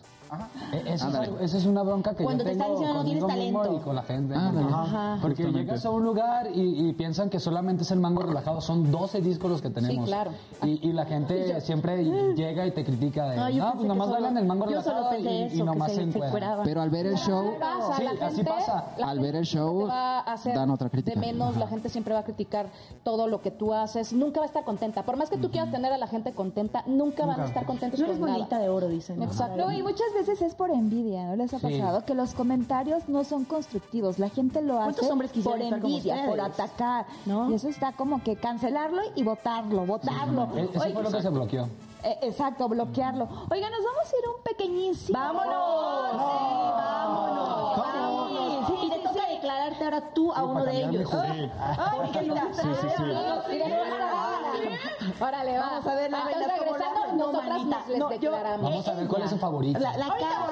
[0.72, 3.26] Eh, Eso es, algo- una bronca que Cuando yo te están tengo diciendo no tienes
[3.28, 3.74] talento.
[3.74, 4.36] y con la gente.
[4.36, 4.68] Ándale.
[4.72, 5.18] Ajá.
[5.22, 8.62] Porque llegas a un lugar y, y piensan que solamente es el mango relajado.
[8.62, 10.06] Son 12 discos los que tenemos.
[10.08, 10.32] claro.
[10.64, 12.04] Y, y la gente siempre
[12.36, 15.16] llega y te critica de, no, pensé pues nomás bailan el mango yo solo relajado
[15.16, 16.20] pensé y, y eso, que nomás se- se.
[16.64, 18.86] Pero al ver el show, pasa, Sí, así pasa.
[19.04, 21.20] Al ver el show, va a hacer dan otra crítica.
[21.20, 22.68] De menos, la gente siempre va a criticar
[23.04, 24.14] todo lo que tú haces.
[24.14, 25.04] Nunca va a estar contenta.
[25.04, 28.00] Por más que tú quieras tener a la gente contenta, nunca, van a estar contentos
[28.00, 29.22] No con eres bonita de oro, dicen.
[29.24, 29.58] Exacto.
[29.58, 31.68] No, y muchas veces es por envidia, ¿no les ha Sí.
[31.80, 32.04] pasado?
[32.06, 36.40] Que los comentarios no son constructivos, la gente lo ¿Cuántos hace hombres por envidia, por
[36.42, 37.06] atacar.
[37.26, 37.50] ¿No?
[37.50, 40.50] Y eso está como que cancelarlo y votarlo, votarlo.
[40.56, 41.68] E- Eso Oye, fue lo que se bloqueó.
[42.04, 43.28] eh, exacto, bloquearlo.
[43.50, 45.18] Oiga, nos vamos a ir un pequeñísimo.
[45.18, 46.12] ¡Vámonos!
[46.12, 47.78] Sí, vámonos.
[47.78, 48.19] vámonos.
[49.70, 51.14] Sí, y te toca declararte ahora tú a uno de ellos.
[51.14, 52.48] Ay, qué linda.
[52.54, 53.04] Sí, sí, sí.
[55.22, 55.66] Órale, va.
[55.70, 58.70] Vamos a ver las lo regresando, nosotras nos les declaramos.
[58.70, 59.80] Vamos a ver cuál es su favorito.
[59.80, 60.50] La, la cara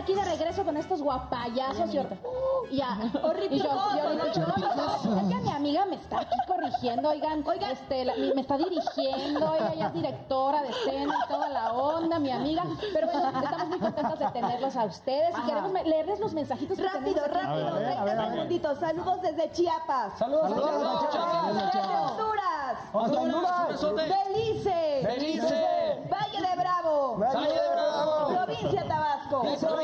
[0.00, 2.96] aquí de regreso con estos guapayazos y, or- Uh, ya.
[3.02, 5.04] Y yo- y horripicosos.
[5.04, 9.74] Es que mi amiga me está aquí corrigiendo, oigan, este, la- me está dirigiendo, ella
[9.74, 12.64] ya es directora de escena y toda la onda, mi amiga.
[12.92, 16.82] Pero bueno, estamos muy contentas de tenerlos a ustedes y queremos leerles los mensajitos que
[16.84, 17.34] Rápido, aquí.
[17.34, 18.78] rápido, 30 segunditos.
[18.78, 20.18] Saludos desde Chiapas.
[20.18, 21.72] Saludos, Saludos, Saludos, Chiapas.
[21.72, 22.10] Chiapas.
[22.12, 22.78] Honduras.
[22.92, 23.94] Honduras.
[23.94, 25.00] Belice.
[25.04, 26.02] Belice.
[26.10, 27.16] Valle de Bravo.
[27.18, 28.28] Valle de Bravo.
[28.44, 29.42] Provincia Tabasco.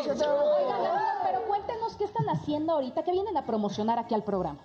[0.09, 4.61] Pero cuéntenos qué están haciendo ahorita, qué vienen a promocionar aquí al programa.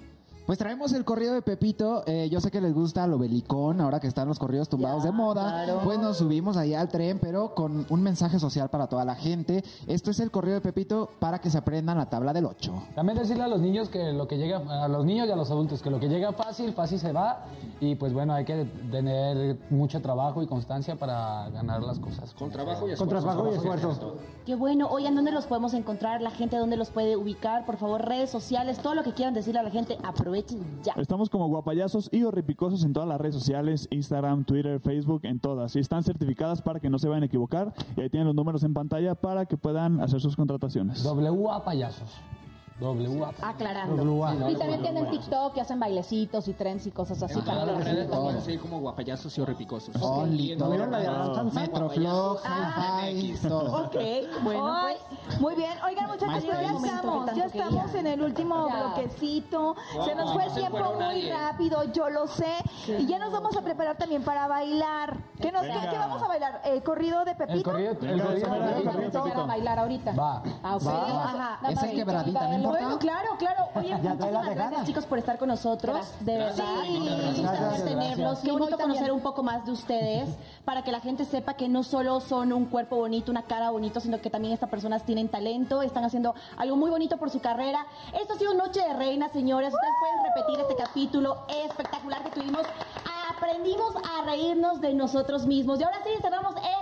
[0.52, 2.04] Pues traemos el corrido de Pepito.
[2.08, 5.12] eh, yo sé que les gusta lo belicón, ahora que están los corridos tumbados de
[5.14, 5.66] moda.
[5.86, 9.64] Pues nos subimos ahí al tren, pero con un mensaje social para toda la gente.
[9.88, 12.74] Esto es el corrido de Pepito para que se aprendan la tabla del 8.
[12.96, 15.50] También decirle a los niños que lo que llega, a los niños y a los
[15.50, 17.46] adultos, que lo que llega fácil, fácil se va.
[17.80, 22.34] Y pues bueno, hay que tener mucho trabajo y constancia para ganar las cosas.
[22.34, 23.26] Con trabajo y Con esfuerzo.
[23.26, 24.16] trabajo y esfuerzo.
[24.46, 24.90] Qué bueno.
[24.90, 26.22] Oigan, ¿dónde los podemos encontrar?
[26.22, 27.66] La gente, ¿dónde los puede ubicar?
[27.66, 30.41] Por favor, redes sociales, todo lo que quieran decirle a la gente, aprovechen
[30.84, 30.94] ya.
[30.98, 35.76] Estamos como guapayazos y horripicosos en todas las redes sociales, Instagram, Twitter, Facebook, en todas.
[35.76, 37.74] Y están certificadas para que no se vayan a equivocar.
[37.96, 41.04] Y ahí tienen los números en pantalla para que puedan hacer sus contrataciones.
[42.82, 43.32] WA.
[43.42, 44.50] Aclarando.
[44.50, 47.40] Y también tienen TikTok que hacen bailecitos y trends y cosas así.
[47.42, 49.96] Para las redes pueden seguir como guapayazos y horripicosos.
[50.02, 50.74] Only, en todo.
[50.76, 53.02] Instagram, Metroflog, Ah.
[53.06, 53.86] Hi-Fi, todo.
[53.86, 53.96] Ok,
[54.44, 55.72] bueno, pues muy bien.
[55.86, 58.76] Oigan, muchachos, ya estamos, ya estamos en el último Ya.
[58.88, 59.76] bloquecito.
[60.06, 61.34] Se nos Wow, fue el no tiempo muy nadie.
[61.34, 62.54] rápido, yo lo sé.
[62.88, 65.18] Y ya nos vamos a preparar también para bailar.
[65.40, 65.90] ¿Qué, nos, qué, Venga.
[65.90, 66.62] qué vamos a bailar?
[66.66, 67.58] ¿El corrido de Pepito?
[67.58, 69.24] El corrido, el corrido de Pepito.
[69.24, 70.14] Para bailar ahorita.
[70.14, 70.44] Va.
[70.64, 70.86] Ah, ok.
[70.88, 71.24] Va.
[71.24, 71.60] Ajá.
[71.62, 72.71] Nada Esa quebradita, ¿no?
[72.72, 73.70] Bueno, claro, claro.
[73.76, 76.08] Oye, muchísimas gracias, chicos, por estar con nosotros.
[76.22, 76.56] De verdad.
[76.56, 76.88] Gracias.
[76.88, 77.86] Sí, Gracias, un placer gracias.
[77.86, 78.40] tenerlos.
[78.40, 80.30] Qué bonito conocer un poco más de ustedes
[80.66, 84.00] para que la gente sepa que no solo son un cuerpo bonito, una cara bonito,
[84.00, 87.86] sino que también estas personas tienen talento, están haciendo algo muy bonito por su carrera.
[88.20, 89.74] Esto ha sido Noche de Reina, señores.
[89.74, 92.64] Ustedes pueden repetir este capítulo espectacular que tuvimos.
[93.36, 95.80] Aprendimos a reírnos de nosotros mismos.
[95.80, 96.81] Y ahora sí, cerramos este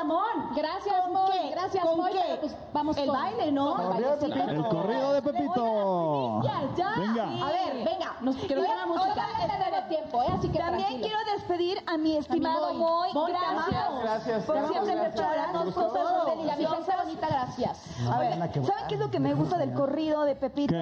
[0.00, 0.54] programón.
[0.54, 1.30] Gracias, ¿Con Moy.
[1.32, 1.50] qué?
[1.50, 2.12] Gracias, ¿Con Moy.
[2.12, 2.20] qué?
[2.26, 3.70] pero pues vamos El con- baile, ¿no?
[3.70, 4.50] el Corrido de bailecito.
[4.50, 6.42] El corrido de Pepito.
[6.42, 6.92] Ya, ya.
[7.00, 7.46] Venga.
[7.46, 9.26] A ver, venga, nos, que nos Y ya, música.
[9.40, 10.26] Tenemos tiempo, ¿eh?
[10.36, 11.06] Así que También tranquilo.
[11.06, 13.08] quiero despedir a mi estimado Moy.
[13.28, 14.02] Gracias.
[14.02, 14.44] Gracias.
[14.44, 16.76] Por Gracias, siempre prepararnos cosas Y a mi deliciosas.
[16.86, 17.82] gente bonita, gracias.
[18.10, 20.74] A ver, ¿saben qué es lo que me gusta del corrido de Pepito?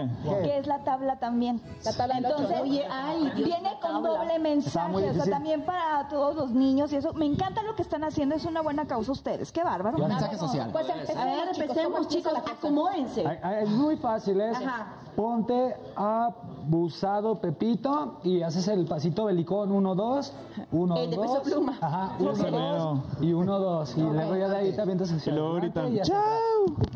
[0.42, 1.60] Que es la tabla también.
[1.84, 6.50] La tabla Entonces, oye, ay, viene con doble mensaje, o sea, también para todos los
[6.50, 7.12] niños y eso.
[7.12, 9.52] Me encanta lo que están haciendo, es una buena causa ustedes.
[9.52, 9.96] Qué bárbaro.
[9.98, 10.70] Un mensaje social.
[10.72, 12.52] Pues empecemos, A ver, chicos, empecemos, ¿cómo empieza chicos, cosa?
[12.58, 13.24] acomódense.
[13.62, 14.86] Es muy fácil, es Ajá.
[15.16, 20.32] ponte abusado Pepito y haces el pasito belicón 1, 2,
[20.72, 21.04] 1, 2.
[21.04, 21.78] El de Peso Pluma.
[21.80, 23.02] Ajá, Ese 1, 2 mero.
[23.20, 23.96] y 1, 2.
[23.96, 26.10] Y luego ya de ahí te avientas hacia Y luego gritan, atrás.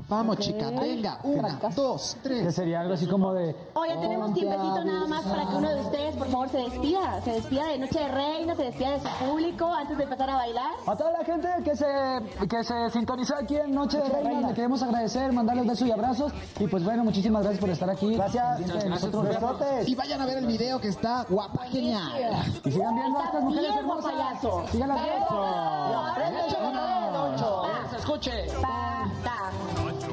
[0.08, 1.18] Vamos, chicas, venga.
[1.22, 2.54] Una, dos, Que tres.
[2.54, 3.54] sería algo así como de...
[3.74, 7.20] Oye, tenemos tiempecito nada más para que uno de ustedes, por favor, se despida.
[7.22, 10.36] Se despida de Noche de Reina, se despida de su público antes de empezar a
[10.36, 10.72] bailar.
[10.86, 11.84] A toda la gente que se,
[12.48, 16.32] que se sintonizó aquí en Noche de Reina, le queremos agradecer, mandarles besos y abrazos.
[16.58, 18.14] Y pues bueno, muchísimas gracias por estar aquí.
[18.14, 18.60] Gracias.
[19.86, 22.12] Y vayan a ver el video que está guapa, genial.
[22.64, 24.12] Y sigan viendo a estas mujeres hermosas.
[24.12, 24.64] payaso.
[24.70, 25.38] Síganlas viendo.
[27.90, 28.46] Se escuche.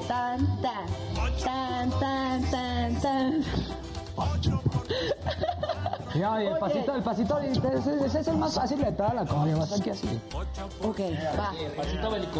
[0.07, 0.79] Tan, tan,
[1.43, 1.89] tan,
[2.51, 3.43] tan, tan.
[6.17, 9.25] Ya, y el pasito, el pasito, ese, ese es el más fácil de toda la
[9.25, 10.19] comida, vas aquí así.
[10.81, 10.99] Ok,
[11.37, 11.51] va.
[11.75, 12.39] Pasito bélico.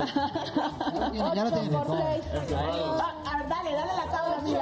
[1.35, 1.69] Ya lo tiene.
[1.69, 2.23] por seis.
[2.53, 4.05] Va, a ver, dale, dale la.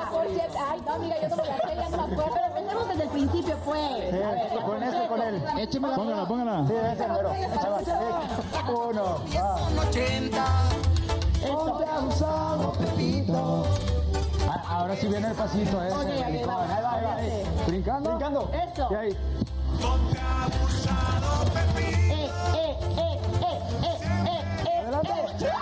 [0.10, 0.58] Por siete.
[0.58, 2.34] Ay, no, amiga, yo no me la sé, ya no me acuerdo.
[2.34, 4.10] Pero empecemos desde el principio, pues.
[4.10, 5.44] Sí, A ver, con ese, con él.
[5.58, 5.96] Échemela.
[5.96, 6.68] Póngala, póngala.
[6.68, 7.30] Sí, ese mero.
[7.30, 7.92] Ahí va, sí.
[8.72, 9.04] Uno,
[9.36, 9.56] va.
[11.46, 13.66] Ponte abusado, Pepito.
[14.74, 15.78] Ah, Ahora sí viene el pasito.
[15.78, 15.84] Ok,
[16.26, 17.66] ahí va, Ahí va, ahí va.
[17.68, 18.10] Brincando.
[18.10, 18.52] Brincando.
[18.74, 18.88] Eso.
[18.92, 19.10] Y ahí.
[21.78, 25.12] Eh, eh, eh, eh, eh, eh, eh, Adelante.
[25.42, 25.54] eh.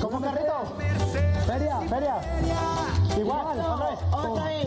[0.00, 0.76] Como carrito.
[1.46, 2.16] Feria, feria.
[3.18, 3.98] Igual, otra vez.
[4.12, 4.66] Otra vez.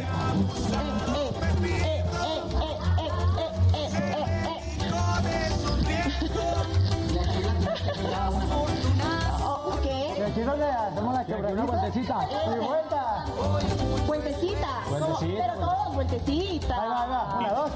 [10.49, 12.27] Hacemos la una vueltecita.
[12.29, 13.25] Y vuelta.
[13.35, 16.75] Como- Vueltecita, Pero todos vueltecita.
[16.81, 17.37] Ahí va, ahí va.
[17.39, 17.71] Una, dos.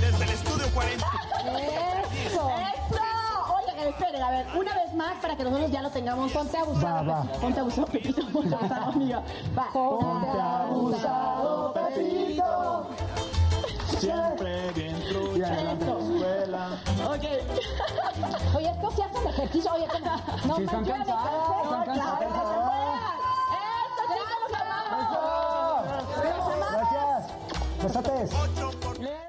[0.00, 1.06] Desde el estudio 40.
[2.26, 2.50] Eso.
[2.50, 3.00] Eso.
[3.56, 6.30] Oigan, esperen, a ver, una vez más para que nosotros ya lo tengamos.
[6.32, 7.06] Ponte abusado.
[7.06, 7.22] Va, va.
[7.22, 7.40] Pepito.
[7.40, 8.22] Ponte abusado, Pepito.
[8.32, 9.22] Ponte abusado, amiga.
[9.58, 9.66] Va.
[9.72, 12.86] Ponte abusado, Pepito.
[13.98, 15.98] Siempre bien trucha Eso.
[16.54, 16.78] Carla.
[17.10, 18.70] Oye.
[18.70, 19.72] Esto se hace ejercicio.
[19.72, 19.86] Oye.
[20.46, 21.26] No, sí, están cansadas.
[21.76, 22.00] Están.
[23.84, 24.50] Esto, chicos.
[27.82, 29.24] Gracias.